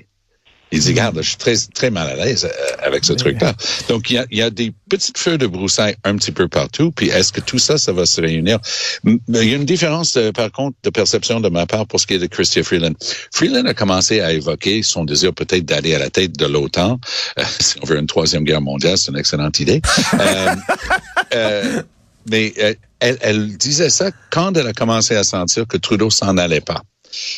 Il 0.72 0.78
dit, 0.78 0.90
regarde, 0.90 1.16
je 1.20 1.28
suis 1.28 1.36
très, 1.36 1.54
très 1.74 1.90
mal 1.90 2.08
à 2.08 2.14
l'aise 2.14 2.44
euh, 2.44 2.76
avec 2.86 3.04
ce 3.04 3.12
truc-là. 3.12 3.54
Donc, 3.88 4.08
il 4.08 4.14
y, 4.14 4.18
a, 4.18 4.26
il 4.30 4.38
y 4.38 4.42
a 4.42 4.50
des 4.50 4.72
petites 4.88 5.18
feux 5.18 5.36
de 5.36 5.48
broussailles 5.48 5.96
un 6.04 6.14
petit 6.16 6.30
peu 6.30 6.46
partout. 6.46 6.92
Puis, 6.92 7.08
est-ce 7.08 7.32
que 7.32 7.40
tout 7.40 7.58
ça, 7.58 7.76
ça 7.76 7.92
va 7.92 8.06
se 8.06 8.20
réunir? 8.20 8.60
Il 9.04 9.18
y 9.28 9.52
a 9.52 9.56
une 9.56 9.64
différence, 9.64 10.16
euh, 10.16 10.30
par 10.30 10.52
contre, 10.52 10.76
de 10.84 10.90
perception 10.90 11.40
de 11.40 11.48
ma 11.48 11.66
part 11.66 11.86
pour 11.88 11.98
ce 11.98 12.06
qui 12.06 12.14
est 12.14 12.18
de 12.18 12.26
Christian 12.26 12.62
Freeland. 12.62 12.92
Freeland 13.34 13.64
a 13.66 13.74
commencé 13.74 14.20
à 14.20 14.32
évoquer 14.32 14.84
son 14.84 15.04
désir 15.04 15.34
peut-être 15.34 15.64
d'aller 15.64 15.94
à 15.96 15.98
la 15.98 16.08
tête 16.08 16.38
de 16.38 16.46
l'OTAN. 16.46 17.00
Euh, 17.38 17.42
si 17.60 17.74
on 17.82 17.86
veut 17.86 17.98
une 17.98 18.06
troisième 18.06 18.44
guerre 18.44 18.62
mondiale, 18.62 18.96
c'est 18.96 19.10
une 19.10 19.18
excellente 19.18 19.58
idée. 19.58 19.82
Euh, 20.14 20.54
euh, 21.34 21.82
mais 22.28 22.52
euh, 22.58 22.74
elle, 23.00 23.18
elle 23.20 23.56
disait 23.56 23.90
ça 23.90 24.10
quand 24.30 24.56
elle 24.56 24.66
a 24.66 24.72
commencé 24.72 25.14
à 25.16 25.24
sentir 25.24 25.66
que 25.66 25.76
Trudeau 25.76 26.10
s'en 26.10 26.36
allait 26.36 26.60
pas. 26.60 26.82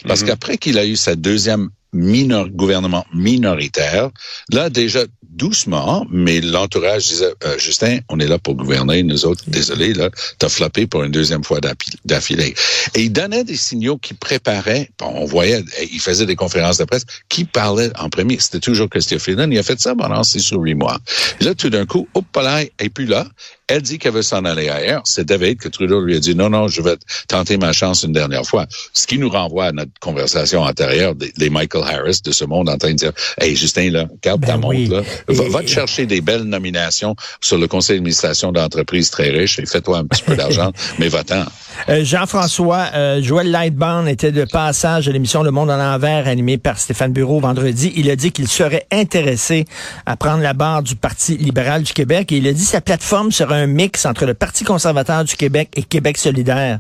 Parce 0.06 0.20
Mhm. 0.22 0.28
qu'après 0.28 0.58
qu'il 0.58 0.78
a 0.78 0.84
eu 0.84 0.96
sa 0.96 1.14
deuxième 1.14 1.70
minor, 1.92 2.48
gouvernement 2.48 3.04
minoritaire, 3.12 4.10
là 4.50 4.70
déjà 4.70 5.04
doucement, 5.32 6.06
mais 6.10 6.40
l'entourage 6.40 7.08
disait 7.08 7.32
euh, 7.44 7.58
Justin, 7.58 7.98
on 8.08 8.20
est 8.20 8.26
là 8.26 8.38
pour 8.38 8.54
gouverner, 8.54 9.02
nous 9.02 9.24
autres, 9.24 9.44
désolé, 9.46 9.94
là, 9.94 10.10
t'as 10.38 10.48
floppé 10.48 10.86
pour 10.86 11.02
une 11.02 11.10
deuxième 11.10 11.42
fois 11.42 11.58
d'affilée. 12.04 12.54
Et 12.94 13.02
il 13.02 13.12
donnait 13.12 13.44
des 13.44 13.56
signaux 13.56 13.96
qui 13.96 14.14
préparaient, 14.14 14.90
bon, 14.98 15.10
on 15.14 15.24
voyait, 15.24 15.64
il 15.90 16.00
faisait 16.00 16.26
des 16.26 16.36
conférences 16.36 16.78
de 16.78 16.84
presse, 16.84 17.04
qui 17.28 17.44
parlait 17.44 17.90
en 17.98 18.10
premier, 18.10 18.38
c'était 18.38 18.60
toujours 18.60 18.90
Christian 18.90 19.18
Freeland, 19.18 19.50
il 19.50 19.58
a 19.58 19.62
fait 19.62 19.80
ça 19.80 19.94
pendant 19.94 20.22
six 20.22 20.52
ou 20.52 20.60
huit 20.60 20.74
mois. 20.74 20.98
Là, 21.40 21.54
tout 21.54 21.70
d'un 21.70 21.86
coup, 21.86 22.08
elle 22.34 22.70
est 22.78 22.88
plus 22.88 23.06
là, 23.06 23.26
elle 23.68 23.82
dit 23.82 23.98
qu'elle 23.98 24.12
veut 24.12 24.22
s'en 24.22 24.44
aller 24.44 24.68
ailleurs. 24.68 25.02
C'est 25.04 25.24
David 25.24 25.58
que 25.58 25.68
Trudeau 25.68 26.00
lui 26.02 26.16
a 26.16 26.20
dit 26.20 26.34
non, 26.34 26.50
non, 26.50 26.68
je 26.68 26.82
vais 26.82 26.96
tenter 27.28 27.56
ma 27.56 27.72
chance 27.72 28.02
une 28.02 28.12
dernière 28.12 28.44
fois. 28.44 28.66
Ce 28.92 29.06
qui 29.06 29.18
nous 29.18 29.30
renvoie 29.30 29.66
à 29.66 29.72
notre 29.72 29.92
conversation 30.00 30.62
antérieure 30.62 31.14
des, 31.14 31.32
des 31.38 31.48
Michael 31.48 31.81
Harris 31.82 32.20
de 32.24 32.32
ce 32.32 32.44
monde 32.44 32.68
en 32.68 32.76
train 32.78 32.90
de 32.90 32.96
dire 32.96 33.12
Hey 33.40 33.54
Justin, 33.56 33.90
là, 33.90 34.06
garde 34.22 34.44
ta 34.44 34.56
Ben 34.56 34.68
oui. 34.68 34.88
montre, 34.88 34.96
là. 34.96 35.02
Va, 35.28 35.44
Et- 35.44 35.48
va 35.48 35.60
te 35.62 35.68
chercher 35.68 36.06
des 36.06 36.20
belles 36.20 36.42
nominations 36.44 37.14
sur 37.40 37.58
le 37.58 37.66
conseil 37.68 37.96
d'administration 37.96 38.52
d'entreprises 38.52 39.10
très 39.10 39.30
riches 39.30 39.58
et 39.58 39.66
fais-toi 39.66 39.98
un 39.98 40.04
petit 40.06 40.22
peu 40.22 40.36
d'argent, 40.36 40.72
mais 40.98 41.08
va-t'en. 41.08 41.44
Euh, 41.88 42.04
Jean-François, 42.04 42.86
euh, 42.94 43.22
Joël 43.22 43.50
Lightbound 43.50 44.06
était 44.08 44.32
de 44.32 44.44
passage 44.44 45.08
à 45.08 45.12
l'émission 45.12 45.42
Le 45.42 45.50
Monde 45.50 45.70
en 45.70 45.76
l'envers 45.76 46.28
animée 46.28 46.58
par 46.58 46.78
Stéphane 46.78 47.12
Bureau 47.12 47.40
vendredi. 47.40 47.92
Il 47.96 48.10
a 48.10 48.16
dit 48.16 48.30
qu'il 48.32 48.46
serait 48.48 48.86
intéressé 48.92 49.64
à 50.06 50.16
prendre 50.16 50.42
la 50.42 50.52
barre 50.52 50.82
du 50.82 50.96
Parti 50.96 51.36
libéral 51.36 51.82
du 51.82 51.92
Québec 51.92 52.30
et 52.32 52.36
il 52.36 52.46
a 52.48 52.52
dit 52.52 52.62
que 52.64 52.70
sa 52.70 52.80
plateforme 52.80 53.32
serait 53.32 53.60
un 53.62 53.66
mix 53.66 54.04
entre 54.06 54.26
le 54.26 54.34
Parti 54.34 54.64
conservateur 54.64 55.24
du 55.24 55.34
Québec 55.36 55.70
et 55.76 55.82
Québec 55.82 56.18
solidaire. 56.18 56.78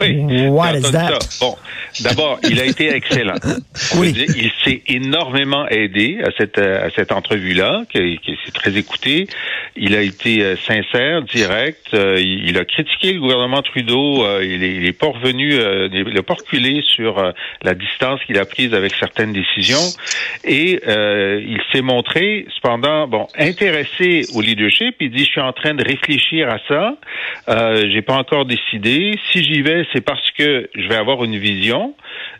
Oui. 0.00 0.46
What 0.48 0.76
is 0.78 0.90
that? 0.92 1.20
ça. 1.20 1.44
Bon, 1.44 1.56
d'abord, 2.02 2.38
il 2.48 2.60
a 2.60 2.64
été 2.64 2.88
excellent. 2.94 3.34
Oui. 3.98 4.12
Dire, 4.12 4.26
Il 4.36 4.50
s'est 4.64 4.82
énormément 4.88 5.66
aidé 5.68 6.18
à 6.24 6.30
cette 6.38 6.58
euh, 6.58 6.86
à 6.86 6.90
cette 6.90 7.12
entrevue-là, 7.12 7.82
qui, 7.92 8.18
qui 8.18 8.36
s'est 8.44 8.52
très 8.52 8.76
écouté. 8.76 9.26
Il 9.76 9.94
a 9.94 10.00
été 10.02 10.42
euh, 10.42 10.56
sincère, 10.56 11.22
direct. 11.22 11.86
euh, 11.94 12.16
il, 12.20 12.48
il 12.48 12.58
a 12.58 12.64
critiqué 12.64 13.12
le 13.12 13.20
gouvernement 13.20 13.62
Trudeau. 13.62 14.24
il, 14.42 14.62
est, 14.62 14.74
il 14.76 14.86
est 14.86 14.92
pas 14.98 15.08
revenu, 15.08 15.52
il 15.54 16.14
n'a 16.14 16.22
pas 16.22 16.34
reculé 16.34 16.82
sur 16.94 17.32
la 17.62 17.74
distance 17.74 18.20
qu'il 18.26 18.38
a 18.38 18.44
prise 18.44 18.74
avec 18.74 18.94
certaines 18.98 19.32
décisions. 19.32 19.84
Et 20.44 20.80
euh, 20.86 21.40
il 21.46 21.60
s'est 21.72 21.82
montré, 21.82 22.46
cependant, 22.56 23.06
bon, 23.08 23.26
intéressé 23.38 24.26
au 24.34 24.40
leadership. 24.40 24.96
Il 25.00 25.10
dit, 25.10 25.24
je 25.24 25.30
suis 25.30 25.40
en 25.40 25.52
train 25.52 25.74
de 25.74 25.84
réfléchir 25.84 26.48
à 26.48 26.58
ça. 26.68 26.96
Euh, 27.48 27.86
J'ai 27.92 28.02
pas 28.02 28.14
encore 28.16 28.44
décidé. 28.44 29.18
Si 29.32 29.42
j'y 29.42 29.62
vais, 29.62 29.83
c'est 29.92 30.00
parce 30.00 30.30
que 30.32 30.68
je 30.74 30.88
vais 30.88 30.96
avoir 30.96 31.24
une 31.24 31.38
vision. 31.38 31.94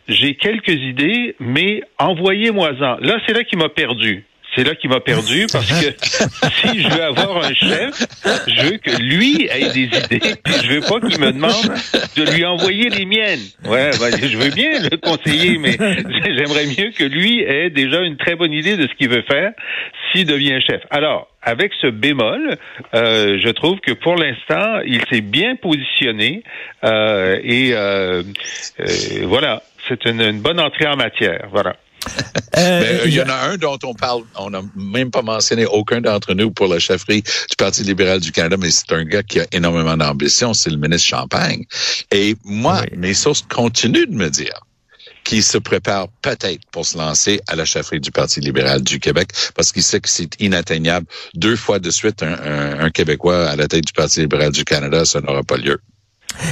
J'ai 0.09 0.35
quelques 0.35 0.69
idées, 0.69 1.37
mais 1.41 1.83
envoyez-moi-en. 1.99 2.99
Là, 3.01 3.19
c'est 3.27 3.35
là 3.35 3.45
qu'il 3.45 3.59
m'a 3.59 3.69
perdu. 3.69 4.25
C'est 4.55 4.65
là 4.65 4.75
qu'il 4.75 4.91
m'a 4.91 5.01
perdu 5.01 5.47
parce 5.53 5.69
que 5.69 5.91
si 6.61 6.81
je 6.81 6.89
veux 6.89 7.03
avoir 7.03 7.45
un 7.45 7.55
chef, 7.55 8.07
je 8.47 8.67
veux 8.67 8.79
que 8.79 9.03
lui 9.03 9.49
ait 9.51 9.73
des 9.73 9.85
idées, 9.85 10.37
puis 10.45 10.55
je 10.63 10.75
veux 10.75 10.81
pas 10.81 11.01
qu'il 11.01 11.21
me 11.21 11.33
demande 11.33 11.73
de 12.17 12.33
lui 12.33 12.45
envoyer 12.45 12.89
les 12.89 13.05
miennes. 13.05 13.41
Ouais, 13.65 13.91
ben, 13.99 14.17
je 14.23 14.37
veux 14.37 14.51
bien 14.51 14.81
le 14.81 14.97
conseiller, 14.97 15.59
mais 15.59 15.73
j'aimerais 16.37 16.67
mieux 16.67 16.91
que 16.93 17.05
lui 17.05 17.41
ait 17.41 17.71
déjà 17.71 18.01
une 18.01 18.17
très 18.17 18.37
bonne 18.37 18.53
idée 18.53 18.77
de 18.77 18.87
ce 18.87 18.95
qu'il 18.95 19.09
veut 19.09 19.25
faire 19.29 19.53
s'il 20.13 20.27
devient 20.27 20.61
chef. 20.61 20.83
Alors, 20.91 21.29
avec 21.45 21.73
ce 21.81 21.89
bémol, 21.89 22.57
euh, 22.95 23.39
je 23.45 23.49
trouve 23.51 23.79
que 23.81 23.93
pour 23.93 24.17
l'instant, 24.17 24.81
il 24.87 25.01
s'est 25.11 25.21
bien 25.21 25.57
positionné 25.57 26.43
euh, 26.85 27.39
et 27.43 27.71
euh, 27.73 28.23
euh, 28.81 28.85
voilà, 29.25 29.63
c'est 29.89 30.05
une, 30.07 30.21
une 30.21 30.41
bonne 30.41 30.59
entrée 30.61 30.87
en 30.87 30.97
matière. 30.97 31.47
Voilà. 31.53 31.77
Euh, 32.59 32.81
Ben, 32.81 33.01
il 33.07 33.15
y 33.15 33.23
en 33.23 33.29
a 33.29 33.49
un 33.51 33.57
dont 33.57 33.79
on 33.83 33.95
parle, 33.95 34.23
on 34.39 34.51
n'a 34.51 34.61
même 34.77 35.11
pas 35.11 35.23
mentionné 35.23 35.65
aucun 35.65 36.01
d'entre 36.03 36.35
nous 36.35 36.51
pour 36.51 36.67
la 36.69 36.79
chefferie 36.79 37.23
du 37.23 37.57
Parti 37.57 37.83
libéral 37.83 38.21
du 38.21 38.31
Canada, 38.31 38.57
mais 38.61 38.71
c'est 38.71 38.93
un 38.93 39.05
gars 39.05 39.23
qui 39.23 39.41
a 39.41 39.47
énormément 39.53 39.97
d'ambition, 39.97 40.53
c'est 40.53 40.71
le 40.71 40.77
ministre 40.77 41.09
Champagne. 41.09 41.65
Et 42.13 42.35
moi, 42.45 42.81
Oui. 42.83 42.99
mes 42.99 43.15
sources 43.15 43.43
continuent 43.43 44.07
de 44.07 44.15
me 44.17 44.29
dire 44.29 44.61
qu'il 45.25 45.43
se 45.43 45.59
prépare 45.59 46.09
peut-être 46.23 46.61
pour 46.71 46.87
se 46.87 46.97
lancer 46.99 47.40
à 47.49 47.57
la 47.57 47.64
chefferie 47.64 48.00
du 48.00 48.11
Parti 48.12 48.40
libéral 48.40 48.83
du 48.83 49.00
Québec 49.00 49.31
parce 49.54 49.73
qu'il 49.73 49.83
sait 49.83 50.00
que 50.00 50.09
c'est 50.09 50.40
inatteignable. 50.40 51.07
Deux 51.35 51.57
fois 51.57 51.78
de 51.78 51.90
suite, 51.90 52.23
un, 52.23 52.35
un- 52.35 52.81
un 52.81 52.90
Québécois 52.90 53.49
à 53.49 53.57
la 53.57 53.66
tête 53.69 53.85
du 53.87 53.93
Parti 53.93 54.21
libéral 54.21 54.52
du 54.52 54.64
Canada, 54.64 55.04
ça 55.04 55.21
n'aura 55.21 55.43
pas 55.43 55.57
lieu. 55.57 55.81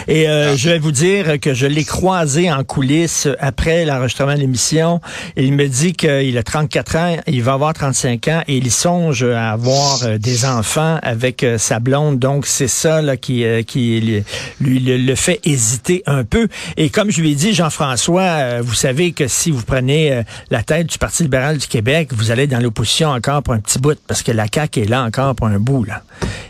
Et 0.08 0.28
euh, 0.28 0.56
je 0.56 0.70
vais 0.70 0.78
vous 0.78 0.92
dire 0.92 1.40
que 1.40 1.54
je 1.54 1.66
l'ai 1.66 1.84
croisé 1.84 2.50
en 2.50 2.64
coulisses 2.64 3.28
après 3.40 3.84
l'enregistrement 3.84 4.34
de 4.34 4.40
l'émission. 4.40 5.00
Il 5.36 5.52
me 5.52 5.68
dit 5.68 5.92
qu'il 5.92 6.36
a 6.36 6.42
34 6.42 6.96
ans, 6.96 7.16
il 7.26 7.42
va 7.42 7.54
avoir 7.54 7.72
35 7.74 8.28
ans 8.28 8.42
et 8.48 8.56
il 8.56 8.70
songe 8.70 9.24
à 9.24 9.52
avoir 9.52 10.02
euh, 10.04 10.18
des 10.18 10.44
enfants 10.44 10.98
avec 11.02 11.42
euh, 11.42 11.58
sa 11.58 11.78
blonde. 11.78 12.18
Donc 12.18 12.46
c'est 12.46 12.68
ça 12.68 13.02
là, 13.02 13.16
qui, 13.16 13.44
qui 13.66 14.22
lui, 14.60 14.80
le, 14.80 15.14
fait 15.14 15.40
hésiter 15.44 16.02
un 16.06 16.24
peu. 16.24 16.48
Et 16.76 16.90
comme 16.90 17.10
je 17.10 17.20
lui 17.20 17.32
ai 17.32 17.34
dit, 17.34 17.52
Jean-François, 17.52 18.60
vous 18.60 18.74
savez 18.74 19.12
que 19.12 19.28
si 19.28 19.50
vous 19.50 19.62
prenez 19.62 20.22
la 20.50 20.62
tête 20.62 20.86
du 20.86 20.98
Parti 20.98 21.22
libéral 21.22 21.58
du 21.58 21.66
Québec, 21.66 22.08
vous 22.12 22.30
allez 22.30 22.46
dans 22.46 22.60
l'opposition 22.60 23.08
encore 23.10 23.42
pour 23.42 23.54
un 23.54 23.60
petit 23.60 23.78
bout 23.78 23.98
parce 24.06 24.22
que 24.22 24.32
la 24.32 24.46
CAQ 24.52 24.82
est 24.82 24.88
là 24.88 25.04
encore 25.04 25.34
pour 25.34 25.46
un 25.46 25.58
bout. 25.58 25.84
Là. 25.84 26.02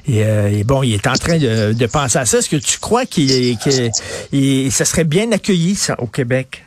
Et, 0.06 0.64
bon, 0.64 0.82
il 0.82 0.94
est 0.94 1.06
en 1.06 1.14
train 1.14 1.38
de, 1.38 1.72
de 1.72 1.86
penser 1.86 2.18
à 2.18 2.26
ça. 2.26 2.38
Est-ce 2.38 2.48
que 2.48 2.56
tu 2.56 2.78
crois 2.78 3.04
qu'il 3.04 3.21
que, 3.56 4.70
ça 4.70 4.84
serait 4.84 5.04
bien 5.04 5.32
accueilli, 5.32 5.74
ça, 5.74 5.94
au 5.98 6.06
Québec. 6.06 6.64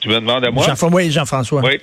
Tu 0.00 0.08
me 0.08 0.14
demandes 0.16 0.44
à 0.44 0.50
moi? 0.50 0.66
Jean-François. 0.66 1.10
Jean-François. 1.10 1.62
Oui. 1.64 1.78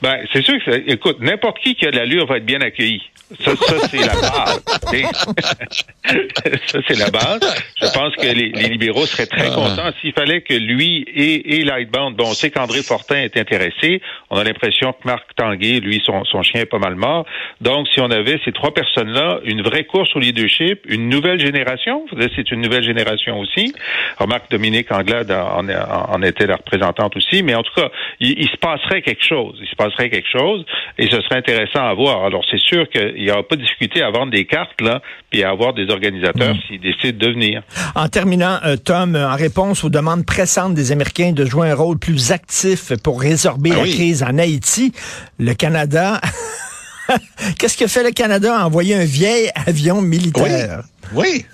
Ben, 0.00 0.18
c'est 0.32 0.42
sûr 0.42 0.54
que, 0.64 0.90
écoute, 0.90 1.18
n'importe 1.20 1.58
qui 1.58 1.74
qui 1.74 1.86
a 1.86 1.90
de 1.90 1.96
l'allure 1.96 2.26
va 2.26 2.36
être 2.36 2.46
bien 2.46 2.60
accueilli. 2.60 3.02
Ça, 3.40 3.56
ça 3.56 3.88
c'est 3.88 3.98
la 3.98 4.14
base. 4.14 4.64
ça, 6.66 6.78
c'est 6.86 6.98
la 6.98 7.10
base. 7.10 7.40
Je 7.80 7.86
pense 7.92 8.14
que 8.16 8.26
les, 8.26 8.50
libéraux 8.68 9.06
seraient 9.06 9.26
très 9.26 9.48
ah. 9.50 9.54
contents 9.54 9.90
s'il 10.00 10.12
fallait 10.12 10.42
que 10.42 10.54
lui 10.54 11.06
et, 11.14 11.56
et 11.56 11.64
Lightbound, 11.64 12.16
bon, 12.16 12.28
on 12.28 12.34
sait 12.34 12.50
qu'André 12.50 12.82
Fortin 12.82 13.16
est 13.16 13.38
intéressé. 13.38 14.02
On 14.28 14.36
a 14.36 14.44
l'impression 14.44 14.92
que 14.92 14.98
Marc 15.04 15.34
Tanguay, 15.36 15.80
lui, 15.80 16.02
son, 16.04 16.24
son 16.24 16.42
chien 16.42 16.60
est 16.62 16.66
pas 16.66 16.78
mal 16.78 16.96
mort. 16.96 17.24
Donc, 17.60 17.88
si 17.88 18.00
on 18.00 18.10
avait 18.10 18.38
ces 18.44 18.52
trois 18.52 18.74
personnes-là, 18.74 19.40
une 19.44 19.62
vraie 19.62 19.84
course 19.84 20.14
au 20.14 20.18
leadership, 20.18 20.80
une 20.86 21.08
nouvelle 21.08 21.40
génération, 21.40 22.04
c'est 22.36 22.50
une 22.50 22.60
nouvelle 22.60 22.84
génération 22.84 23.40
aussi. 23.40 23.74
Remarque, 24.18 24.50
Dominique 24.50 24.92
Anglade 24.92 25.30
en, 25.30 25.66
en, 25.68 26.22
était 26.22 26.46
la 26.46 26.56
représentante 26.56 27.16
aussi, 27.16 27.42
mais 27.42 27.54
en 27.54 27.62
tout 27.62 27.72
cas, 27.74 27.90
il, 28.20 28.38
il 28.38 28.48
se 28.48 28.56
passerait 28.58 29.00
quelque 29.00 29.24
chose. 29.24 29.58
Il 29.62 29.68
se 29.68 29.76
passerait 29.76 30.10
quelque 30.10 30.28
chose 30.28 30.66
et 30.98 31.08
ce 31.08 31.22
serait 31.22 31.36
intéressant 31.36 31.86
à 31.86 31.94
voir. 31.94 32.24
Alors, 32.24 32.44
c'est 32.50 32.60
sûr 32.60 32.88
que 32.90 33.14
il 33.24 33.28
n'y 33.28 33.32
aura 33.32 33.42
pas 33.42 33.56
de 33.56 33.62
difficulté 33.62 34.02
à 34.02 34.10
vendre 34.10 34.30
des 34.30 34.44
cartes, 34.44 34.80
là, 34.80 35.00
puis 35.30 35.42
à 35.42 35.50
avoir 35.50 35.72
des 35.72 35.88
organisateurs 35.90 36.54
mm. 36.54 36.58
s'ils 36.68 36.80
décident 36.80 37.18
de 37.18 37.32
venir. 37.32 37.62
En 37.94 38.08
terminant, 38.08 38.58
euh, 38.64 38.76
Tom, 38.76 39.16
en 39.16 39.34
réponse 39.34 39.82
aux 39.82 39.90
demandes 39.90 40.26
pressantes 40.26 40.74
des 40.74 40.92
Américains 40.92 41.32
de 41.32 41.44
jouer 41.44 41.70
un 41.70 41.74
rôle 41.74 41.98
plus 41.98 42.32
actif 42.32 42.92
pour 43.02 43.20
résorber 43.20 43.70
ah 43.72 43.78
la 43.78 43.84
crise 43.84 44.22
en 44.22 44.36
Haïti, 44.38 44.92
le 45.38 45.54
Canada 45.54 46.20
Qu'est-ce 47.58 47.76
que 47.76 47.86
fait 47.86 48.02
le 48.02 48.10
Canada? 48.10 48.64
Envoyer 48.64 48.94
un 48.94 49.04
vieil 49.04 49.50
avion 49.66 50.00
militaire. 50.00 50.82
Oui, 50.84 50.90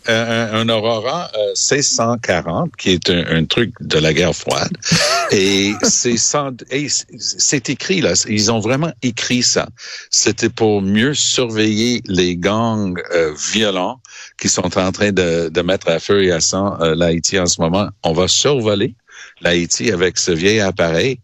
un, 0.06 0.68
Aurora 0.68 1.30
euh, 1.36 1.52
C-140, 1.54 2.70
qui 2.78 2.90
est 2.90 3.10
un, 3.10 3.44
truc 3.44 3.72
de 3.80 3.98
la 3.98 4.12
guerre 4.12 4.34
froide. 4.34 4.76
et 5.30 5.72
c'est 5.82 7.68
écrit 7.68 8.00
là, 8.00 8.12
ils 8.28 8.52
ont 8.52 8.60
vraiment 8.60 8.92
écrit 9.02 9.42
ça. 9.42 9.68
C'était 10.10 10.48
pour 10.48 10.82
mieux 10.82 11.14
surveiller 11.14 12.02
les 12.06 12.36
gangs 12.36 13.00
euh, 13.12 13.34
violents 13.52 14.00
qui 14.38 14.48
sont 14.48 14.78
en 14.78 14.92
train 14.92 15.12
de, 15.12 15.48
de 15.48 15.62
mettre 15.62 15.88
à 15.88 15.98
feu 15.98 16.24
et 16.24 16.32
à 16.32 16.40
sang 16.40 16.80
euh, 16.80 16.94
l'Haïti 16.94 17.38
en 17.38 17.46
ce 17.46 17.60
moment. 17.60 17.88
On 18.02 18.12
va 18.12 18.28
survoler 18.28 18.94
l'Haïti 19.40 19.90
avec 19.90 20.18
ce 20.18 20.32
vieil 20.32 20.60
appareil. 20.60 21.20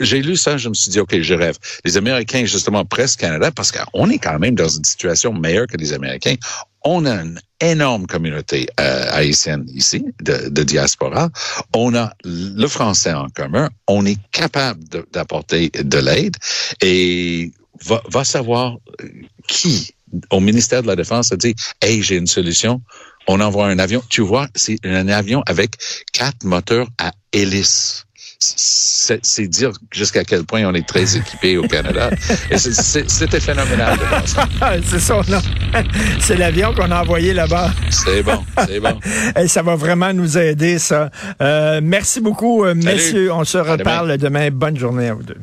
J'ai 0.00 0.22
lu 0.22 0.36
ça, 0.36 0.56
je 0.56 0.68
me 0.68 0.74
suis 0.74 0.90
dit, 0.90 1.00
OK, 1.00 1.20
je 1.20 1.34
rêve. 1.34 1.56
Les 1.84 1.96
Américains, 1.96 2.44
justement, 2.44 2.84
presque 2.84 3.20
Canada, 3.20 3.50
parce 3.50 3.72
qu'on 3.72 4.08
est 4.10 4.18
quand 4.18 4.38
même 4.38 4.54
dans 4.54 4.68
une 4.68 4.84
situation 4.84 5.32
meilleure 5.32 5.66
que 5.66 5.76
les 5.76 5.92
Américains. 5.92 6.36
On 6.84 7.06
a 7.06 7.14
une 7.22 7.40
énorme 7.60 8.06
communauté 8.06 8.68
euh, 8.78 9.06
haïtienne 9.10 9.64
ici, 9.72 10.04
de, 10.20 10.62
diaspora. 10.62 11.30
On 11.74 11.94
a 11.94 12.12
le 12.24 12.66
français 12.66 13.12
en 13.14 13.28
commun. 13.28 13.70
On 13.88 14.04
est 14.04 14.18
capable 14.32 14.84
d'apporter 15.12 15.70
de, 15.70 15.98
l'aide 15.98 16.36
et 16.82 17.52
va, 17.84 18.02
va 18.10 18.24
savoir 18.24 18.76
euh, 19.02 19.08
qui 19.48 19.94
au 20.30 20.40
ministère 20.40 20.82
de 20.82 20.86
la 20.86 20.94
Défense 20.94 21.32
a 21.32 21.36
dit, 21.36 21.54
hey, 21.80 22.02
j'ai 22.02 22.16
une 22.16 22.26
solution 22.26 22.80
on 23.26 23.40
envoie 23.40 23.66
un 23.66 23.78
avion. 23.78 24.02
Tu 24.08 24.20
vois, 24.20 24.48
c'est 24.54 24.78
un 24.84 25.08
avion 25.08 25.42
avec 25.46 25.76
quatre 26.12 26.44
moteurs 26.44 26.88
à 26.98 27.12
hélice. 27.32 28.04
C'est 28.46 29.48
dire 29.48 29.70
jusqu'à 29.90 30.24
quel 30.24 30.44
point 30.44 30.64
on 30.64 30.74
est 30.74 30.86
très 30.86 31.16
équipé 31.16 31.56
au 31.56 31.66
Canada. 31.66 32.10
C'était 32.56 33.40
phénoménal. 33.40 33.98
c'est 34.84 35.00
ça, 35.00 35.20
non? 35.28 35.40
C'est 36.20 36.36
l'avion 36.36 36.74
qu'on 36.74 36.90
a 36.90 37.00
envoyé 37.02 37.32
là-bas. 37.32 37.70
C'est 37.90 38.22
bon, 38.22 38.44
c'est 38.66 38.80
bon. 38.80 38.98
Et 39.38 39.48
ça 39.48 39.62
va 39.62 39.76
vraiment 39.76 40.12
nous 40.12 40.36
aider, 40.38 40.78
ça. 40.78 41.10
Euh, 41.40 41.80
merci 41.82 42.20
beaucoup, 42.20 42.64
euh, 42.64 42.74
messieurs. 42.74 43.32
On 43.32 43.44
se 43.44 43.58
reparle 43.58 44.16
demain. 44.18 44.50
Bonne 44.50 44.78
journée 44.78 45.08
à 45.08 45.14
vous 45.14 45.22
deux. 45.22 45.38